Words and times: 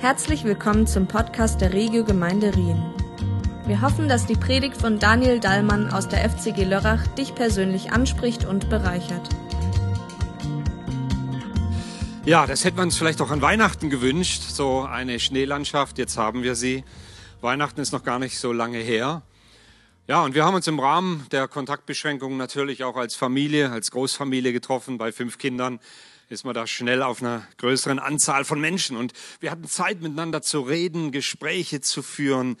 Herzlich 0.00 0.44
willkommen 0.44 0.86
zum 0.86 1.08
Podcast 1.08 1.60
der 1.60 1.72
Regio 1.72 2.04
Gemeinde 2.04 2.54
Rien. 2.54 2.80
Wir 3.66 3.82
hoffen, 3.82 4.08
dass 4.08 4.26
die 4.26 4.36
Predigt 4.36 4.76
von 4.76 5.00
Daniel 5.00 5.40
Dallmann 5.40 5.90
aus 5.90 6.06
der 6.06 6.30
FCG 6.30 6.62
Lörrach 6.62 7.04
dich 7.08 7.34
persönlich 7.34 7.90
anspricht 7.90 8.44
und 8.44 8.70
bereichert. 8.70 9.28
Ja, 12.24 12.46
das 12.46 12.64
hätten 12.64 12.76
wir 12.76 12.84
uns 12.84 12.96
vielleicht 12.96 13.20
auch 13.20 13.32
an 13.32 13.42
Weihnachten 13.42 13.90
gewünscht, 13.90 14.42
so 14.42 14.82
eine 14.82 15.18
Schneelandschaft. 15.18 15.98
Jetzt 15.98 16.16
haben 16.16 16.44
wir 16.44 16.54
sie. 16.54 16.84
Weihnachten 17.40 17.80
ist 17.80 17.90
noch 17.90 18.04
gar 18.04 18.20
nicht 18.20 18.38
so 18.38 18.52
lange 18.52 18.78
her. 18.78 19.22
Ja, 20.06 20.22
und 20.22 20.36
wir 20.36 20.44
haben 20.44 20.54
uns 20.54 20.68
im 20.68 20.78
Rahmen 20.78 21.26
der 21.32 21.48
Kontaktbeschränkungen 21.48 22.38
natürlich 22.38 22.84
auch 22.84 22.96
als 22.96 23.16
Familie, 23.16 23.72
als 23.72 23.90
Großfamilie 23.90 24.52
getroffen 24.52 24.96
bei 24.96 25.10
fünf 25.10 25.38
Kindern 25.38 25.80
ist 26.28 26.44
man 26.44 26.54
da 26.54 26.66
schnell 26.66 27.02
auf 27.02 27.22
einer 27.22 27.46
größeren 27.56 27.98
Anzahl 27.98 28.44
von 28.44 28.60
Menschen. 28.60 28.96
Und 28.96 29.12
wir 29.40 29.50
hatten 29.50 29.66
Zeit 29.66 30.02
miteinander 30.02 30.42
zu 30.42 30.60
reden, 30.60 31.10
Gespräche 31.10 31.80
zu 31.80 32.02
führen. 32.02 32.58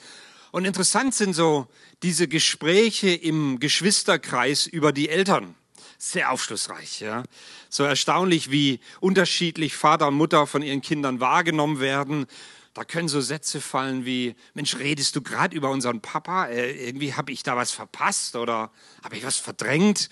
Und 0.52 0.64
interessant 0.64 1.14
sind 1.14 1.34
so 1.34 1.66
diese 2.02 2.28
Gespräche 2.28 3.10
im 3.10 3.60
Geschwisterkreis 3.60 4.66
über 4.66 4.92
die 4.92 5.10
Eltern. 5.10 5.54
Sehr 5.98 6.30
aufschlussreich, 6.30 7.00
ja. 7.00 7.24
So 7.68 7.84
erstaunlich, 7.84 8.50
wie 8.50 8.80
unterschiedlich 9.00 9.76
Vater 9.76 10.08
und 10.08 10.14
Mutter 10.14 10.46
von 10.46 10.62
ihren 10.62 10.80
Kindern 10.80 11.20
wahrgenommen 11.20 11.80
werden. 11.80 12.26
Da 12.72 12.84
können 12.84 13.08
so 13.08 13.20
Sätze 13.20 13.60
fallen 13.60 14.06
wie, 14.06 14.34
Mensch, 14.54 14.76
redest 14.76 15.16
du 15.16 15.20
gerade 15.20 15.54
über 15.54 15.70
unseren 15.70 16.00
Papa? 16.00 16.46
Äh, 16.46 16.86
irgendwie 16.88 17.14
habe 17.14 17.32
ich 17.32 17.42
da 17.42 17.56
was 17.56 17.72
verpasst 17.72 18.36
oder 18.36 18.70
habe 19.02 19.16
ich 19.16 19.24
was 19.24 19.36
verdrängt? 19.36 20.08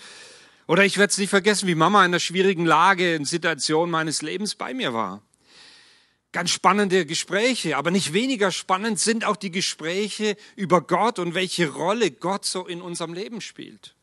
Oder 0.66 0.84
ich 0.84 0.98
werde 0.98 1.11
es 1.11 1.19
nicht 1.19 1.30
vergessen, 1.30 1.69
wie 1.69 1.75
Mama 1.75 2.01
in 2.01 2.11
einer 2.11 2.20
schwierigen 2.20 2.66
Lage, 2.66 3.15
in 3.15 3.24
Situation 3.24 3.91
meines 3.91 4.23
Lebens 4.23 4.55
bei 4.55 4.74
mir 4.74 4.93
war. 4.93 5.23
Ganz 6.33 6.51
spannende 6.51 7.07
Gespräche, 7.07 7.77
aber 7.77 7.91
nicht 7.91 8.12
weniger 8.12 8.51
spannend 8.51 8.98
sind 8.98 9.24
auch 9.24 9.37
die 9.37 9.52
Gespräche 9.52 10.37
über 10.57 10.82
Gott 10.82 11.18
und 11.18 11.35
welche 11.35 11.71
Rolle 11.71 12.10
Gott 12.10 12.45
so 12.45 12.66
in 12.66 12.82
unserem 12.82 13.15
Leben 13.15 13.41
spielt. 13.41 13.95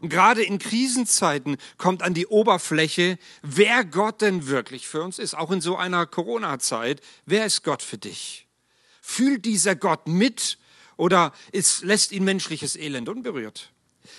Und 0.00 0.08
gerade 0.08 0.42
in 0.42 0.58
Krisenzeiten 0.58 1.56
kommt 1.78 2.02
an 2.02 2.14
die 2.14 2.26
Oberfläche, 2.26 3.18
wer 3.42 3.84
Gott 3.84 4.20
denn 4.20 4.46
wirklich 4.46 4.86
für 4.86 5.02
uns 5.02 5.18
ist. 5.18 5.34
Auch 5.34 5.50
in 5.50 5.60
so 5.60 5.76
einer 5.76 6.06
Corona-Zeit. 6.06 7.00
Wer 7.26 7.44
ist 7.44 7.64
Gott 7.64 7.82
für 7.82 7.98
dich? 7.98 8.46
Fühlt 9.02 9.44
dieser 9.44 9.74
Gott 9.74 10.06
mit 10.06 10.58
oder 10.96 11.32
ist, 11.52 11.82
lässt 11.82 12.12
ihn 12.12 12.24
menschliches 12.24 12.76
Elend 12.76 13.08
unberührt? 13.08 13.72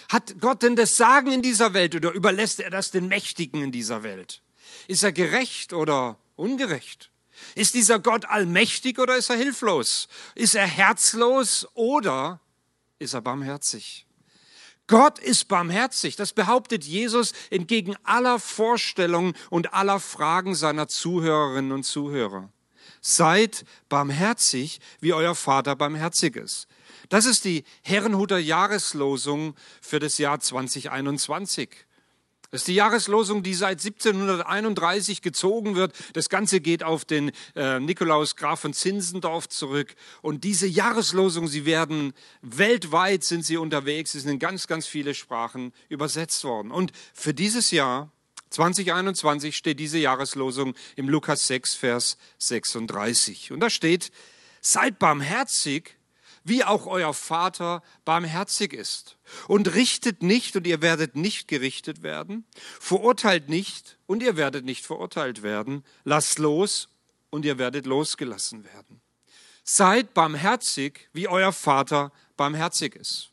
Hat 0.09 0.39
Gott 0.39 0.63
denn 0.63 0.75
das 0.75 0.97
Sagen 0.97 1.31
in 1.31 1.41
dieser 1.41 1.73
Welt 1.73 1.95
oder 1.95 2.11
überlässt 2.11 2.59
er 2.59 2.69
das 2.69 2.91
den 2.91 3.07
Mächtigen 3.07 3.61
in 3.63 3.71
dieser 3.71 4.03
Welt? 4.03 4.41
Ist 4.87 5.03
er 5.03 5.11
gerecht 5.11 5.73
oder 5.73 6.17
ungerecht? 6.35 7.11
Ist 7.55 7.73
dieser 7.73 7.99
Gott 7.99 8.25
allmächtig 8.25 8.99
oder 8.99 9.17
ist 9.17 9.29
er 9.29 9.37
hilflos? 9.37 10.07
Ist 10.35 10.55
er 10.55 10.67
herzlos 10.67 11.67
oder 11.73 12.39
ist 12.99 13.13
er 13.13 13.21
barmherzig? 13.21 14.05
Gott 14.87 15.19
ist 15.19 15.47
barmherzig. 15.47 16.17
Das 16.17 16.33
behauptet 16.33 16.83
Jesus 16.83 17.31
entgegen 17.49 17.95
aller 18.03 18.39
Vorstellungen 18.39 19.33
und 19.49 19.73
aller 19.73 19.99
Fragen 19.99 20.53
seiner 20.53 20.87
Zuhörerinnen 20.87 21.71
und 21.71 21.83
Zuhörer. 21.83 22.51
Seid 22.99 23.65
barmherzig, 23.89 24.79
wie 24.99 25.13
euer 25.13 25.33
Vater 25.33 25.75
barmherzig 25.75 26.35
ist. 26.35 26.67
Das 27.11 27.25
ist 27.25 27.43
die 27.43 27.65
Herrenhuter 27.83 28.37
Jahreslosung 28.37 29.53
für 29.81 29.99
das 29.99 30.17
Jahr 30.17 30.39
2021. 30.39 31.69
Das 32.51 32.61
ist 32.61 32.69
die 32.69 32.75
Jahreslosung, 32.75 33.43
die 33.43 33.53
seit 33.53 33.83
1731 33.83 35.21
gezogen 35.21 35.75
wird. 35.75 35.93
Das 36.13 36.29
Ganze 36.29 36.61
geht 36.61 36.83
auf 36.83 37.03
den 37.03 37.33
äh, 37.53 37.81
Nikolaus 37.81 38.37
Graf 38.37 38.61
von 38.61 38.73
Zinsendorf 38.73 39.49
zurück. 39.49 39.93
Und 40.21 40.45
diese 40.45 40.67
Jahreslosung, 40.67 41.49
sie 41.49 41.65
werden 41.65 42.13
weltweit 42.41 43.25
sind 43.25 43.45
sie 43.45 43.57
unterwegs, 43.57 44.13
sie 44.13 44.21
sind 44.21 44.31
in 44.31 44.39
ganz, 44.39 44.67
ganz 44.67 44.87
viele 44.87 45.13
Sprachen 45.13 45.73
übersetzt 45.89 46.45
worden. 46.45 46.71
Und 46.71 46.93
für 47.13 47.33
dieses 47.33 47.71
Jahr 47.71 48.09
2021 48.51 49.57
steht 49.57 49.81
diese 49.81 49.97
Jahreslosung 49.97 50.75
im 50.95 51.09
Lukas 51.09 51.45
6, 51.47 51.75
Vers 51.75 52.17
36. 52.37 53.51
Und 53.51 53.59
da 53.59 53.69
steht, 53.69 54.13
seid 54.61 54.97
barmherzig, 54.97 55.97
wie 56.43 56.63
auch 56.63 56.87
euer 56.87 57.13
Vater 57.13 57.83
barmherzig 58.05 58.73
ist. 58.73 59.17
Und 59.47 59.73
richtet 59.73 60.23
nicht, 60.23 60.55
und 60.55 60.67
ihr 60.67 60.81
werdet 60.81 61.15
nicht 61.15 61.47
gerichtet 61.47 62.03
werden. 62.03 62.45
Verurteilt 62.79 63.49
nicht, 63.49 63.97
und 64.07 64.23
ihr 64.23 64.37
werdet 64.37 64.65
nicht 64.65 64.85
verurteilt 64.85 65.43
werden. 65.43 65.83
Lasst 66.03 66.39
los, 66.39 66.89
und 67.29 67.45
ihr 67.45 67.57
werdet 67.57 67.85
losgelassen 67.85 68.63
werden. 68.65 69.01
Seid 69.63 70.13
barmherzig, 70.13 71.09
wie 71.13 71.27
euer 71.27 71.53
Vater 71.53 72.11
barmherzig 72.37 72.95
ist. 72.95 73.29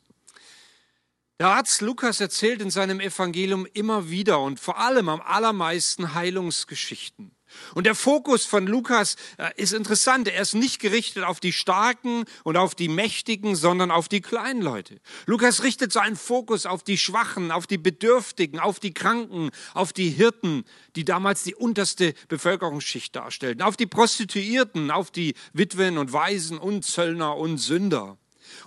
Der 1.39 1.47
Arzt 1.47 1.81
Lukas 1.81 2.19
erzählt 2.19 2.61
in 2.61 2.69
seinem 2.69 2.99
Evangelium 2.99 3.65
immer 3.73 4.09
wieder 4.09 4.41
und 4.41 4.59
vor 4.59 4.77
allem 4.77 5.07
am 5.07 5.21
allermeisten 5.21 6.13
Heilungsgeschichten. 6.13 7.31
Und 7.73 7.85
der 7.85 7.95
Fokus 7.95 8.45
von 8.45 8.67
Lukas 8.67 9.15
äh, 9.37 9.49
ist 9.55 9.73
interessant. 9.73 10.27
Er 10.27 10.41
ist 10.41 10.53
nicht 10.53 10.79
gerichtet 10.79 11.23
auf 11.23 11.39
die 11.39 11.53
Starken 11.53 12.25
und 12.43 12.57
auf 12.57 12.75
die 12.75 12.87
Mächtigen, 12.87 13.55
sondern 13.55 13.91
auf 13.91 14.07
die 14.07 14.21
kleinen 14.21 14.61
Leute. 14.61 14.99
Lukas 15.25 15.63
richtet 15.63 15.91
seinen 15.91 16.15
Fokus 16.15 16.65
auf 16.65 16.83
die 16.83 16.97
Schwachen, 16.97 17.51
auf 17.51 17.67
die 17.67 17.77
Bedürftigen, 17.77 18.59
auf 18.59 18.79
die 18.79 18.93
Kranken, 18.93 19.49
auf 19.73 19.93
die 19.93 20.09
Hirten, 20.09 20.63
die 20.95 21.05
damals 21.05 21.43
die 21.43 21.55
unterste 21.55 22.13
Bevölkerungsschicht 22.27 23.15
darstellten, 23.15 23.61
auf 23.61 23.77
die 23.77 23.87
Prostituierten, 23.87 24.91
auf 24.91 25.11
die 25.11 25.33
Witwen 25.53 25.97
und 25.97 26.13
Waisen 26.13 26.57
und 26.57 26.85
Zöllner 26.85 27.37
und 27.37 27.57
Sünder. 27.57 28.17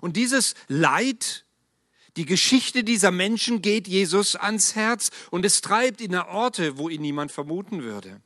Und 0.01 0.17
dieses 0.17 0.55
Leid, 0.69 1.45
die 2.17 2.27
Geschichte 2.27 2.85
dieser 2.85 3.11
Menschen 3.11 3.63
geht 3.63 3.89
Jesus 3.89 4.37
ans 4.37 4.75
Herz 4.75 5.11
und 5.31 5.47
es 5.47 5.61
treibt 5.61 6.01
ihn 6.01 6.15
an 6.15 6.29
Orte, 6.29 6.77
wo 6.77 6.89
ihn 6.89 7.01
niemand 7.01 7.33
vermuten 7.33 7.83
würde. 7.83 8.21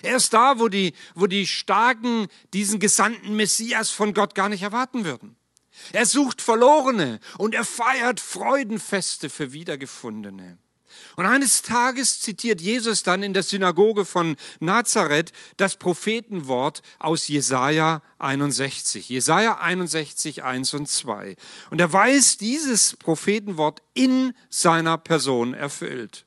Er 0.00 0.16
ist 0.16 0.32
da, 0.32 0.58
wo 0.58 0.68
die, 0.68 0.94
wo 1.14 1.26
die 1.26 1.46
Starken 1.46 2.28
diesen 2.54 2.80
gesandten 2.80 3.36
Messias 3.36 3.90
von 3.90 4.14
Gott 4.14 4.34
gar 4.34 4.48
nicht 4.48 4.62
erwarten 4.62 5.04
würden. 5.04 5.36
Er 5.92 6.06
sucht 6.06 6.40
Verlorene 6.40 7.20
und 7.38 7.54
er 7.54 7.64
feiert 7.64 8.20
Freudenfeste 8.20 9.30
für 9.30 9.52
Wiedergefundene. 9.52 10.58
Und 11.16 11.26
eines 11.26 11.62
Tages 11.62 12.20
zitiert 12.20 12.60
Jesus 12.60 13.02
dann 13.02 13.22
in 13.22 13.34
der 13.34 13.42
Synagoge 13.42 14.04
von 14.04 14.36
Nazareth 14.60 15.32
das 15.56 15.76
Prophetenwort 15.76 16.82
aus 16.98 17.28
Jesaja 17.28 18.02
61. 18.18 19.08
Jesaja 19.08 19.58
61, 19.58 20.42
1 20.42 20.74
und 20.74 20.88
2. 20.88 21.36
Und 21.70 21.80
er 21.80 21.92
weiß 21.92 22.38
dieses 22.38 22.96
Prophetenwort 22.96 23.82
in 23.94 24.34
seiner 24.48 24.98
Person 24.98 25.54
erfüllt. 25.54 26.26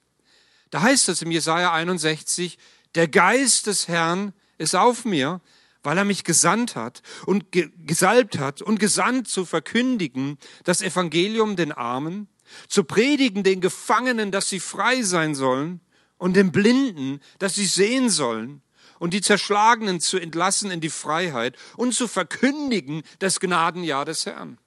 Da 0.72 0.82
heißt 0.82 1.10
es 1.10 1.22
im 1.22 1.32
Jesaja 1.32 1.72
61, 1.74 2.58
der 2.96 3.08
Geist 3.08 3.68
des 3.68 3.88
Herrn 3.88 4.34
ist 4.58 4.76
auf 4.76 5.06
mir, 5.06 5.42
weil 5.84 5.98
er 5.98 6.06
mich 6.06 6.24
gesandt 6.24 6.76
hat 6.76 7.02
und 7.26 7.46
gesalbt 7.52 8.40
hat 8.40 8.62
und 8.62 8.80
gesandt 8.80 9.28
zu 9.28 9.46
verkündigen 9.46 10.38
das 10.64 10.82
Evangelium 10.82 11.56
den 11.56 11.72
Armen, 11.72 12.28
zu 12.68 12.84
predigen 12.84 13.44
den 13.44 13.62
Gefangenen, 13.62 14.32
dass 14.32 14.50
sie 14.50 14.60
frei 14.60 15.04
sein 15.04 15.36
sollen 15.36 15.82
und 16.18 16.36
den 16.36 16.52
Blinden, 16.52 17.20
dass 17.38 17.56
sie 17.56 17.66
sehen 17.66 18.10
sollen 18.10 18.62
und 18.98 19.14
die 19.14 19.22
Zerschlagenen 19.22 20.00
zu 20.00 20.18
entlassen 20.18 20.72
in 20.72 20.82
die 20.82 20.90
Freiheit 20.90 21.56
und 21.76 21.94
zu 21.94 22.08
verkündigen 22.08 23.04
das 23.20 23.40
Gnadenjahr 23.40 24.06
des 24.06 24.26
Herrn. 24.26 24.58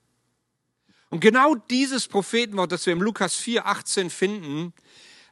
Und 1.11 1.21
genau 1.21 1.55
dieses 1.55 2.07
Prophetenwort, 2.07 2.71
das 2.71 2.85
wir 2.85 2.93
im 2.93 3.03
Lukas 3.03 3.35
4, 3.37 3.67
18 3.67 4.11
finden, 4.11 4.75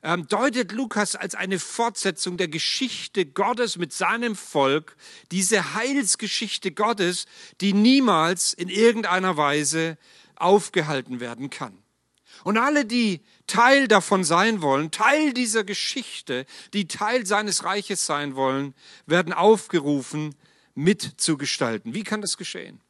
ähm, 0.06 0.28
deutet 0.28 0.70
Lukas 0.70 1.16
als 1.16 1.34
eine 1.34 1.58
Fortsetzung 1.58 2.36
der 2.36 2.46
Geschichte 2.46 3.26
Gottes 3.26 3.76
mit 3.76 3.92
seinem 3.92 4.36
Volk, 4.36 4.96
diese 5.32 5.74
Heilsgeschichte 5.74 6.70
Gottes, 6.70 7.26
die 7.60 7.72
niemals 7.72 8.54
in 8.54 8.68
irgendeiner 8.68 9.36
Weise 9.36 9.98
aufgehalten 10.36 11.18
werden 11.18 11.50
kann. 11.50 11.76
Und 12.44 12.56
alle, 12.56 12.84
die 12.84 13.20
Teil 13.48 13.88
davon 13.88 14.22
sein 14.22 14.62
wollen, 14.62 14.92
Teil 14.92 15.32
dieser 15.32 15.64
Geschichte, 15.64 16.46
die 16.72 16.86
Teil 16.86 17.26
seines 17.26 17.64
Reiches 17.64 18.06
sein 18.06 18.36
wollen, 18.36 18.74
werden 19.06 19.32
aufgerufen, 19.32 20.36
mitzugestalten. 20.76 21.94
Wie 21.94 22.04
kann 22.04 22.20
das 22.20 22.36
geschehen? 22.36 22.80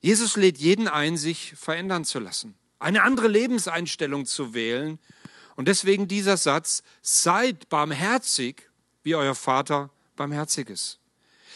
Jesus 0.00 0.36
lädt 0.36 0.56
jeden 0.56 0.88
ein, 0.88 1.18
sich 1.18 1.52
verändern 1.54 2.06
zu 2.06 2.18
lassen, 2.18 2.54
eine 2.78 3.02
andere 3.02 3.28
Lebenseinstellung 3.28 4.24
zu 4.24 4.54
wählen 4.54 4.98
und 5.56 5.68
deswegen 5.68 6.06
dieser 6.06 6.36
Satz, 6.36 6.82
seid 7.02 7.68
barmherzig, 7.68 8.70
wie 9.02 9.14
euer 9.14 9.34
Vater 9.34 9.90
barmherzig 10.14 10.70
ist. 10.70 11.00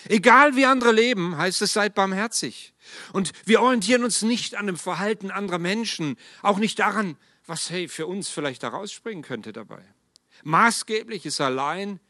Egal 0.08 0.56
wie 0.56 0.64
andere 0.64 0.92
leben, 0.92 1.36
heißt 1.36 1.60
es, 1.62 1.74
seid 1.74 1.94
barmherzig. 1.94 2.72
Und 3.12 3.32
wir 3.44 3.60
orientieren 3.60 4.02
uns 4.02 4.22
nicht 4.22 4.54
an 4.54 4.66
dem 4.66 4.76
Verhalten 4.76 5.30
anderer 5.30 5.58
Menschen, 5.58 6.16
auch 6.42 6.58
nicht 6.58 6.78
daran, 6.78 7.16
was 7.46 7.70
hey, 7.70 7.88
für 7.88 8.06
uns 8.06 8.28
vielleicht 8.28 8.62
da 8.62 8.68
rausspringen 8.68 9.22
könnte 9.22 9.52
dabei. 9.52 9.82
Maßgeblich 10.42 11.26
ist 11.26 11.40
allein, 11.40 12.00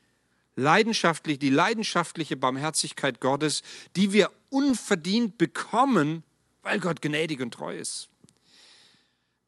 leidenschaftlich, 0.54 1.38
die 1.38 1.50
leidenschaftliche 1.50 2.36
Barmherzigkeit 2.36 3.20
Gottes, 3.20 3.62
die 3.96 4.12
wir 4.12 4.30
unverdient 4.50 5.38
bekommen, 5.38 6.22
weil 6.62 6.78
Gott 6.78 7.02
gnädig 7.02 7.40
und 7.40 7.54
treu 7.54 7.76
ist. 7.76 8.09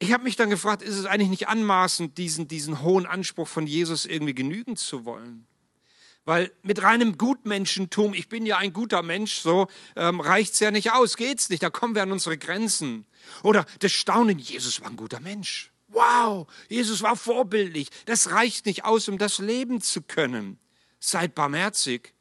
Ich 0.03 0.11
habe 0.11 0.25
mich 0.25 0.35
dann 0.35 0.49
gefragt, 0.49 0.81
ist 0.81 0.97
es 0.97 1.05
eigentlich 1.05 1.29
nicht 1.29 1.47
anmaßend, 1.47 2.17
diesen, 2.17 2.49
diesen 2.49 2.81
hohen 2.81 3.05
Anspruch 3.05 3.47
von 3.47 3.65
Jesus 3.65 4.05
irgendwie 4.05 4.35
genügen 4.35 4.75
zu 4.75 5.05
wollen? 5.05 5.47
Weil 6.25 6.51
mit 6.61 6.83
reinem 6.83 7.17
Gutmenschentum, 7.17 8.13
ich 8.13 8.27
bin 8.27 8.45
ja 8.45 8.57
ein 8.57 8.73
guter 8.73 9.01
Mensch, 9.01 9.35
so 9.35 9.67
ähm, 9.95 10.19
reicht's 10.19 10.59
ja 10.59 10.71
nicht 10.71 10.91
aus, 10.91 11.15
geht's 11.15 11.49
nicht, 11.49 11.63
da 11.63 11.69
kommen 11.69 11.95
wir 11.95 12.03
an 12.03 12.11
unsere 12.11 12.37
Grenzen. 12.37 13.05
Oder 13.43 13.65
das 13.79 13.93
Staunen, 13.93 14.39
Jesus 14.39 14.81
war 14.81 14.89
ein 14.89 14.97
guter 14.97 15.21
Mensch. 15.21 15.71
Wow, 15.87 16.47
Jesus 16.67 17.01
war 17.01 17.15
vorbildlich. 17.15 17.87
Das 18.05 18.31
reicht 18.31 18.65
nicht 18.65 18.83
aus, 18.83 19.07
um 19.07 19.17
das 19.17 19.37
leben 19.39 19.79
zu 19.79 20.01
können. 20.01 20.59
Seid 20.99 21.33
barmherzig, 21.33 22.13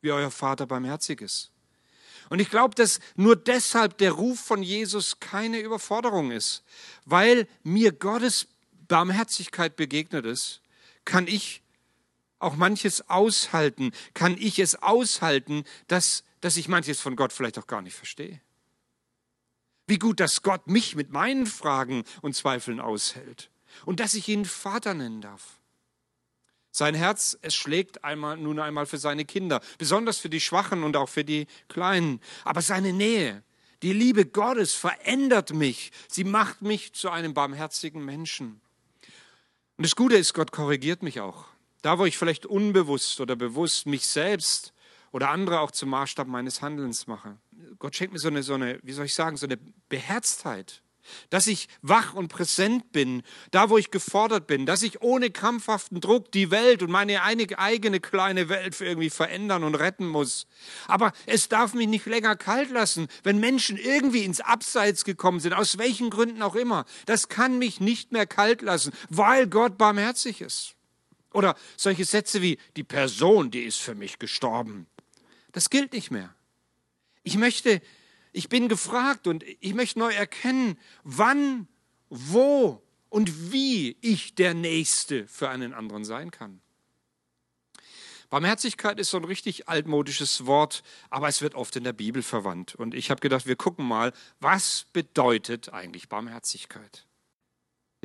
wie 0.00 0.12
euer 0.12 0.30
Vater 0.30 0.66
barmherzig 0.66 1.22
ist. 1.22 1.50
Und 2.28 2.40
ich 2.40 2.50
glaube, 2.50 2.74
dass 2.74 3.00
nur 3.14 3.36
deshalb 3.36 3.98
der 3.98 4.12
Ruf 4.12 4.40
von 4.40 4.62
Jesus 4.62 5.20
keine 5.20 5.60
Überforderung 5.60 6.30
ist. 6.30 6.62
Weil 7.04 7.46
mir 7.62 7.92
Gottes 7.92 8.48
Barmherzigkeit 8.88 9.76
begegnet 9.76 10.24
ist, 10.24 10.60
kann 11.04 11.26
ich 11.26 11.62
auch 12.38 12.56
manches 12.56 13.08
aushalten, 13.08 13.92
kann 14.14 14.36
ich 14.38 14.58
es 14.58 14.82
aushalten, 14.82 15.64
dass, 15.88 16.24
dass 16.40 16.56
ich 16.56 16.68
manches 16.68 17.00
von 17.00 17.16
Gott 17.16 17.32
vielleicht 17.32 17.58
auch 17.58 17.66
gar 17.66 17.82
nicht 17.82 17.94
verstehe. 17.94 18.40
Wie 19.86 19.98
gut, 19.98 20.20
dass 20.20 20.42
Gott 20.42 20.66
mich 20.66 20.96
mit 20.96 21.10
meinen 21.10 21.46
Fragen 21.46 22.04
und 22.20 22.34
Zweifeln 22.34 22.80
aushält 22.80 23.50
und 23.84 24.00
dass 24.00 24.14
ich 24.14 24.28
ihn 24.28 24.44
Vater 24.44 24.94
nennen 24.94 25.20
darf. 25.20 25.55
Sein 26.76 26.94
Herz, 26.94 27.38
es 27.40 27.54
schlägt 27.54 28.04
einmal, 28.04 28.36
nun 28.36 28.58
einmal 28.58 28.84
für 28.84 28.98
seine 28.98 29.24
Kinder, 29.24 29.62
besonders 29.78 30.18
für 30.18 30.28
die 30.28 30.42
Schwachen 30.42 30.82
und 30.82 30.94
auch 30.94 31.08
für 31.08 31.24
die 31.24 31.46
Kleinen. 31.68 32.20
Aber 32.44 32.60
seine 32.60 32.92
Nähe, 32.92 33.42
die 33.82 33.94
Liebe 33.94 34.26
Gottes 34.26 34.74
verändert 34.74 35.54
mich. 35.54 35.90
Sie 36.06 36.24
macht 36.24 36.60
mich 36.60 36.92
zu 36.92 37.08
einem 37.08 37.32
barmherzigen 37.32 38.04
Menschen. 38.04 38.60
Und 39.78 39.86
das 39.86 39.96
Gute 39.96 40.16
ist, 40.16 40.34
Gott 40.34 40.52
korrigiert 40.52 41.02
mich 41.02 41.18
auch. 41.18 41.46
Da, 41.80 41.98
wo 41.98 42.04
ich 42.04 42.18
vielleicht 42.18 42.44
unbewusst 42.44 43.22
oder 43.22 43.36
bewusst 43.36 43.86
mich 43.86 44.06
selbst 44.06 44.74
oder 45.12 45.30
andere 45.30 45.60
auch 45.60 45.70
zum 45.70 45.88
Maßstab 45.88 46.26
meines 46.26 46.60
Handelns 46.60 47.06
mache. 47.06 47.38
Gott 47.78 47.96
schenkt 47.96 48.12
mir 48.12 48.18
so 48.18 48.28
eine, 48.28 48.42
so 48.42 48.52
eine, 48.52 48.80
wie 48.82 48.92
soll 48.92 49.06
ich 49.06 49.14
sagen, 49.14 49.38
so 49.38 49.46
eine 49.46 49.56
Beherztheit, 49.88 50.82
dass 51.30 51.46
ich 51.46 51.68
wach 51.82 52.14
und 52.14 52.28
präsent 52.28 52.92
bin, 52.92 53.22
da 53.50 53.70
wo 53.70 53.78
ich 53.78 53.90
gefordert 53.90 54.46
bin, 54.46 54.66
dass 54.66 54.82
ich 54.82 55.02
ohne 55.02 55.30
krampfhaften 55.30 56.00
Druck 56.00 56.32
die 56.32 56.50
Welt 56.50 56.82
und 56.82 56.90
meine 56.90 57.22
eigene 57.22 58.00
kleine 58.00 58.48
Welt 58.48 58.80
irgendwie 58.80 59.10
verändern 59.10 59.64
und 59.64 59.74
retten 59.74 60.06
muss. 60.06 60.46
Aber 60.86 61.12
es 61.26 61.48
darf 61.48 61.74
mich 61.74 61.88
nicht 61.88 62.06
länger 62.06 62.36
kalt 62.36 62.70
lassen, 62.70 63.08
wenn 63.22 63.38
Menschen 63.38 63.76
irgendwie 63.76 64.24
ins 64.24 64.40
Abseits 64.40 65.04
gekommen 65.04 65.40
sind, 65.40 65.52
aus 65.52 65.78
welchen 65.78 66.10
Gründen 66.10 66.42
auch 66.42 66.54
immer. 66.54 66.84
Das 67.06 67.28
kann 67.28 67.58
mich 67.58 67.80
nicht 67.80 68.12
mehr 68.12 68.26
kalt 68.26 68.62
lassen, 68.62 68.92
weil 69.08 69.46
Gott 69.46 69.78
barmherzig 69.78 70.40
ist. 70.40 70.74
Oder 71.32 71.54
solche 71.76 72.04
Sätze 72.04 72.40
wie, 72.40 72.58
die 72.76 72.84
Person, 72.84 73.50
die 73.50 73.62
ist 73.62 73.78
für 73.78 73.94
mich 73.94 74.18
gestorben. 74.18 74.86
Das 75.52 75.70
gilt 75.70 75.92
nicht 75.92 76.10
mehr. 76.10 76.34
Ich 77.24 77.36
möchte 77.36 77.82
ich 78.36 78.50
bin 78.50 78.68
gefragt 78.68 79.26
und 79.26 79.42
ich 79.60 79.72
möchte 79.72 79.98
neu 79.98 80.12
erkennen, 80.12 80.78
wann, 81.04 81.68
wo 82.10 82.82
und 83.08 83.50
wie 83.50 83.96
ich 84.02 84.34
der 84.34 84.52
Nächste 84.52 85.26
für 85.26 85.48
einen 85.48 85.72
anderen 85.72 86.04
sein 86.04 86.30
kann. 86.30 86.60
Barmherzigkeit 88.28 89.00
ist 89.00 89.10
so 89.10 89.16
ein 89.16 89.24
richtig 89.24 89.68
altmodisches 89.68 90.44
Wort, 90.44 90.82
aber 91.08 91.28
es 91.28 91.40
wird 91.40 91.54
oft 91.54 91.76
in 91.76 91.84
der 91.84 91.94
Bibel 91.94 92.22
verwandt. 92.22 92.74
Und 92.74 92.94
ich 92.94 93.10
habe 93.10 93.20
gedacht, 93.20 93.46
wir 93.46 93.56
gucken 93.56 93.86
mal, 93.86 94.12
was 94.38 94.84
bedeutet 94.92 95.72
eigentlich 95.72 96.10
Barmherzigkeit? 96.10 97.06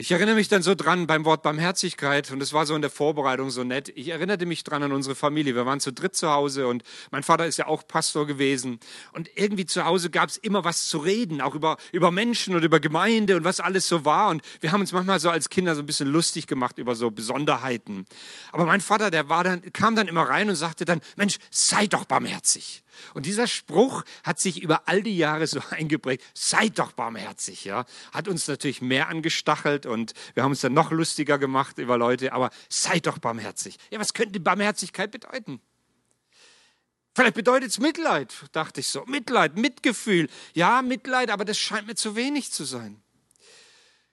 Ich 0.02 0.12
erinnere 0.12 0.34
mich 0.34 0.48
dann 0.48 0.64
so 0.64 0.74
dran 0.74 1.06
beim 1.06 1.26
Wort 1.26 1.44
Barmherzigkeit 1.44 2.32
und 2.32 2.42
es 2.42 2.54
war 2.54 2.66
so 2.66 2.74
in 2.74 2.82
der 2.82 2.90
Vorbereitung 2.90 3.52
so 3.52 3.64
nett. 3.64 3.90
Ich 3.90 4.08
erinnerte 4.08 4.48
mich 4.48 4.64
dran 4.64 4.82
an 4.82 4.94
unsere 4.94 5.14
Familie. 5.14 5.54
Wir 5.54 5.68
waren 5.68 5.80
zu 5.80 5.94
dritt 5.94 6.16
zu 6.16 6.32
Hause 6.32 6.66
und 6.66 6.82
mein 7.12 7.22
Vater 7.22 7.46
ist 7.46 7.58
ja 7.58 7.68
auch 7.68 7.86
Pastor 7.88 8.26
gewesen. 8.26 8.80
Und 9.14 9.30
irgendwie 9.36 9.68
zu 9.68 9.86
Hause 9.86 10.10
gab 10.10 10.30
es 10.30 10.38
immer 10.38 10.64
was 10.64 10.88
zu 10.88 10.98
reden, 10.98 11.40
auch 11.40 11.54
über, 11.54 11.78
über 11.92 12.10
Menschen 12.10 12.56
und 12.56 12.64
über 12.64 12.80
Gemeinde 12.80 13.36
und 13.36 13.44
was 13.44 13.60
alles 13.60 13.88
so 13.88 14.04
war. 14.04 14.30
Und 14.30 14.42
wir 14.60 14.72
haben 14.72 14.82
uns 14.82 14.92
manchmal 14.92 15.20
so 15.20 15.30
als 15.30 15.50
Kinder 15.50 15.76
so 15.76 15.84
ein 15.84 15.86
bisschen 15.86 16.08
lustig 16.08 16.48
gemacht 16.48 16.80
über 16.80 16.96
so 16.96 17.12
Besonderheiten. 17.12 18.08
Aber 18.52 18.66
mein 18.66 18.82
Vater, 18.82 19.12
der 19.12 19.30
war 19.30 19.44
dann, 19.44 19.62
kam 19.72 19.96
dann 19.96 20.08
immer 20.08 20.24
rein 20.24 20.50
und 20.50 20.56
sagte 20.56 20.84
dann, 20.84 21.02
Mensch, 21.16 21.38
sei 21.52 21.86
doch 21.86 22.06
barmherzig. 22.06 22.82
Und 23.14 23.26
dieser 23.26 23.48
Spruch 23.48 24.04
hat 24.24 24.40
sich 24.40 24.62
über 24.62 24.88
all 24.88 25.04
die 25.04 25.18
Jahre 25.18 25.48
so 25.48 25.60
eingeprägt. 25.70 26.24
Seid 26.34 26.80
doch 26.80 26.92
barmherzig, 26.92 27.66
ja. 27.66 27.86
Hat 28.12 28.28
uns 28.28 28.48
natürlich 28.48 28.82
mehr 28.82 29.10
angestachelt 29.10 29.86
und 29.86 30.14
wir 30.34 30.44
haben 30.44 30.52
uns 30.52 30.62
dann 30.62 30.74
noch 30.74 30.92
lustiger 30.92 31.38
gemacht 31.38 31.78
über 31.78 31.98
Leute, 31.98 32.34
aber 32.34 32.50
seid 32.70 33.08
doch 33.08 33.18
barmherzig. 33.18 33.78
Ja, 33.92 34.00
was 34.00 34.14
könnte 34.14 34.40
Barmherzigkeit 34.40 35.12
bedeuten? 35.12 35.62
Vielleicht 37.14 37.36
bedeutet 37.36 37.72
es 37.72 37.80
Mitleid, 37.80 38.34
dachte 38.54 38.80
ich 38.80 38.88
so. 38.88 39.04
Mitleid, 39.06 39.58
Mitgefühl. 39.58 40.30
Ja, 40.54 40.82
Mitleid, 40.82 41.30
aber 41.30 41.44
das 41.44 41.58
scheint 41.58 41.88
mir 41.88 41.96
zu 41.96 42.16
wenig 42.16 42.52
zu 42.54 42.64
sein. 42.64 43.02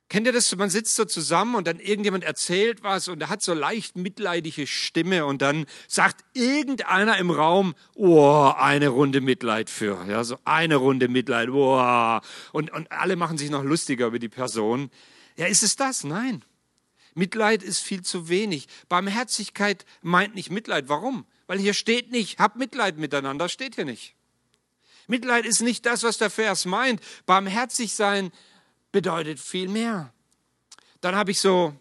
Kennt 0.08 0.26
ihr 0.26 0.32
das? 0.32 0.56
Man 0.56 0.70
sitzt 0.70 0.96
so 0.96 1.04
zusammen 1.04 1.54
und 1.54 1.66
dann 1.66 1.80
irgendjemand 1.80 2.24
erzählt 2.24 2.82
was 2.82 3.08
und 3.08 3.20
er 3.20 3.28
hat 3.28 3.42
so 3.42 3.52
leicht 3.52 3.96
mitleidige 3.96 4.66
Stimme 4.66 5.26
und 5.26 5.42
dann 5.42 5.66
sagt 5.86 6.24
irgendeiner 6.32 7.18
im 7.18 7.30
Raum, 7.30 7.74
oh, 7.94 8.50
eine 8.56 8.88
Runde 8.88 9.20
Mitleid 9.20 9.68
für, 9.68 10.06
ja, 10.08 10.24
so 10.24 10.38
eine 10.44 10.76
Runde 10.76 11.08
Mitleid, 11.08 11.50
oh. 11.50 12.20
Und, 12.52 12.72
und 12.72 12.90
alle 12.90 13.16
machen 13.16 13.36
sich 13.36 13.50
noch 13.50 13.62
lustiger 13.62 14.06
über 14.06 14.18
die 14.18 14.30
Person. 14.30 14.90
Ja, 15.36 15.46
ist 15.46 15.62
es 15.62 15.76
das? 15.76 16.04
Nein. 16.04 16.42
Mitleid 17.14 17.62
ist 17.62 17.80
viel 17.80 18.02
zu 18.02 18.30
wenig. 18.30 18.66
Barmherzigkeit 18.88 19.84
meint 20.00 20.34
nicht 20.34 20.50
Mitleid. 20.50 20.88
Warum? 20.88 21.26
Weil 21.46 21.58
hier 21.58 21.74
steht 21.74 22.12
nicht, 22.12 22.38
hab 22.38 22.56
Mitleid 22.56 22.96
miteinander, 22.96 23.50
steht 23.50 23.74
hier 23.74 23.84
nicht. 23.84 24.14
Mitleid 25.06 25.44
ist 25.44 25.60
nicht 25.60 25.84
das, 25.84 26.02
was 26.02 26.18
der 26.18 26.30
Vers 26.30 26.64
meint. 26.64 27.00
Barmherzig 27.26 27.94
sein 27.94 28.30
bedeutet 28.98 29.38
viel 29.38 29.68
mehr. 29.68 30.12
Dann 31.00 31.14
habe 31.14 31.30
ich 31.30 31.38
so 31.38 31.72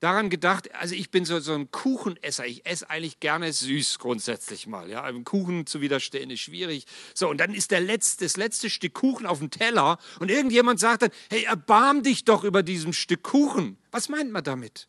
daran 0.00 0.30
gedacht, 0.30 0.74
also 0.74 0.94
ich 0.94 1.10
bin 1.10 1.26
so, 1.26 1.40
so 1.40 1.52
ein 1.52 1.70
Kuchenesser. 1.70 2.46
Ich 2.46 2.64
esse 2.64 2.88
eigentlich 2.88 3.20
gerne 3.20 3.52
süß 3.52 3.98
grundsätzlich 3.98 4.66
mal. 4.66 4.88
Ja, 4.88 5.02
einem 5.02 5.24
Kuchen 5.24 5.66
zu 5.66 5.82
widerstehen 5.82 6.30
ist 6.30 6.40
schwierig. 6.40 6.86
So, 7.12 7.28
und 7.28 7.36
dann 7.36 7.52
ist 7.52 7.70
der 7.70 7.80
letzte, 7.80 8.24
das 8.24 8.38
letzte 8.38 8.70
Stück 8.70 8.94
Kuchen 8.94 9.26
auf 9.26 9.40
dem 9.40 9.50
Teller 9.50 9.98
und 10.20 10.30
irgendjemand 10.30 10.80
sagt 10.80 11.02
dann, 11.02 11.10
hey, 11.28 11.44
erbarm 11.44 12.02
dich 12.02 12.24
doch 12.24 12.44
über 12.44 12.62
diesem 12.62 12.94
Stück 12.94 13.22
Kuchen. 13.22 13.76
Was 13.90 14.08
meint 14.08 14.32
man 14.32 14.42
damit? 14.42 14.88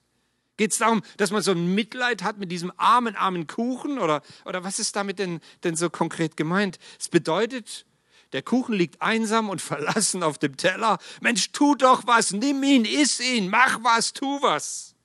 Geht 0.55 0.71
es 0.71 0.77
darum, 0.77 1.01
dass 1.17 1.31
man 1.31 1.41
so 1.41 1.51
ein 1.51 1.75
Mitleid 1.75 2.23
hat 2.23 2.38
mit 2.38 2.53
diesem 2.53 2.71
armen, 2.77 3.17
armen 3.17 3.47
Kuchen? 3.47 4.00
Oder, 4.00 4.21
oder 4.45 4.63
was 4.63 4.79
ist 4.79 4.95
damit 4.95 5.19
denn, 5.19 5.41
denn 5.65 5.75
so 5.75 5.89
konkret 5.89 6.38
gemeint? 6.38 6.79
Es 6.97 7.09
bedeutet, 7.09 7.85
der 8.33 8.41
Kuchen 8.41 8.73
liegt 8.73 9.01
einsam 9.01 9.49
und 9.49 9.61
verlassen 9.61 10.23
auf 10.23 10.37
dem 10.37 10.57
Teller. 10.57 10.97
Mensch, 11.21 11.51
tu 11.51 11.75
doch 11.75 12.05
was, 12.05 12.31
nimm 12.31 12.61
ihn, 12.63 12.85
iss 12.85 13.19
ihn, 13.19 13.49
mach 13.49 13.83
was, 13.83 14.13
tu 14.13 14.41
was. 14.41 14.95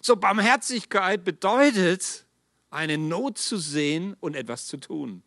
So 0.00 0.16
Barmherzigkeit 0.16 1.24
bedeutet, 1.24 2.24
eine 2.70 2.98
Not 2.98 3.38
zu 3.38 3.58
sehen 3.58 4.16
und 4.20 4.36
etwas 4.36 4.66
zu 4.66 4.76
tun. 4.78 5.22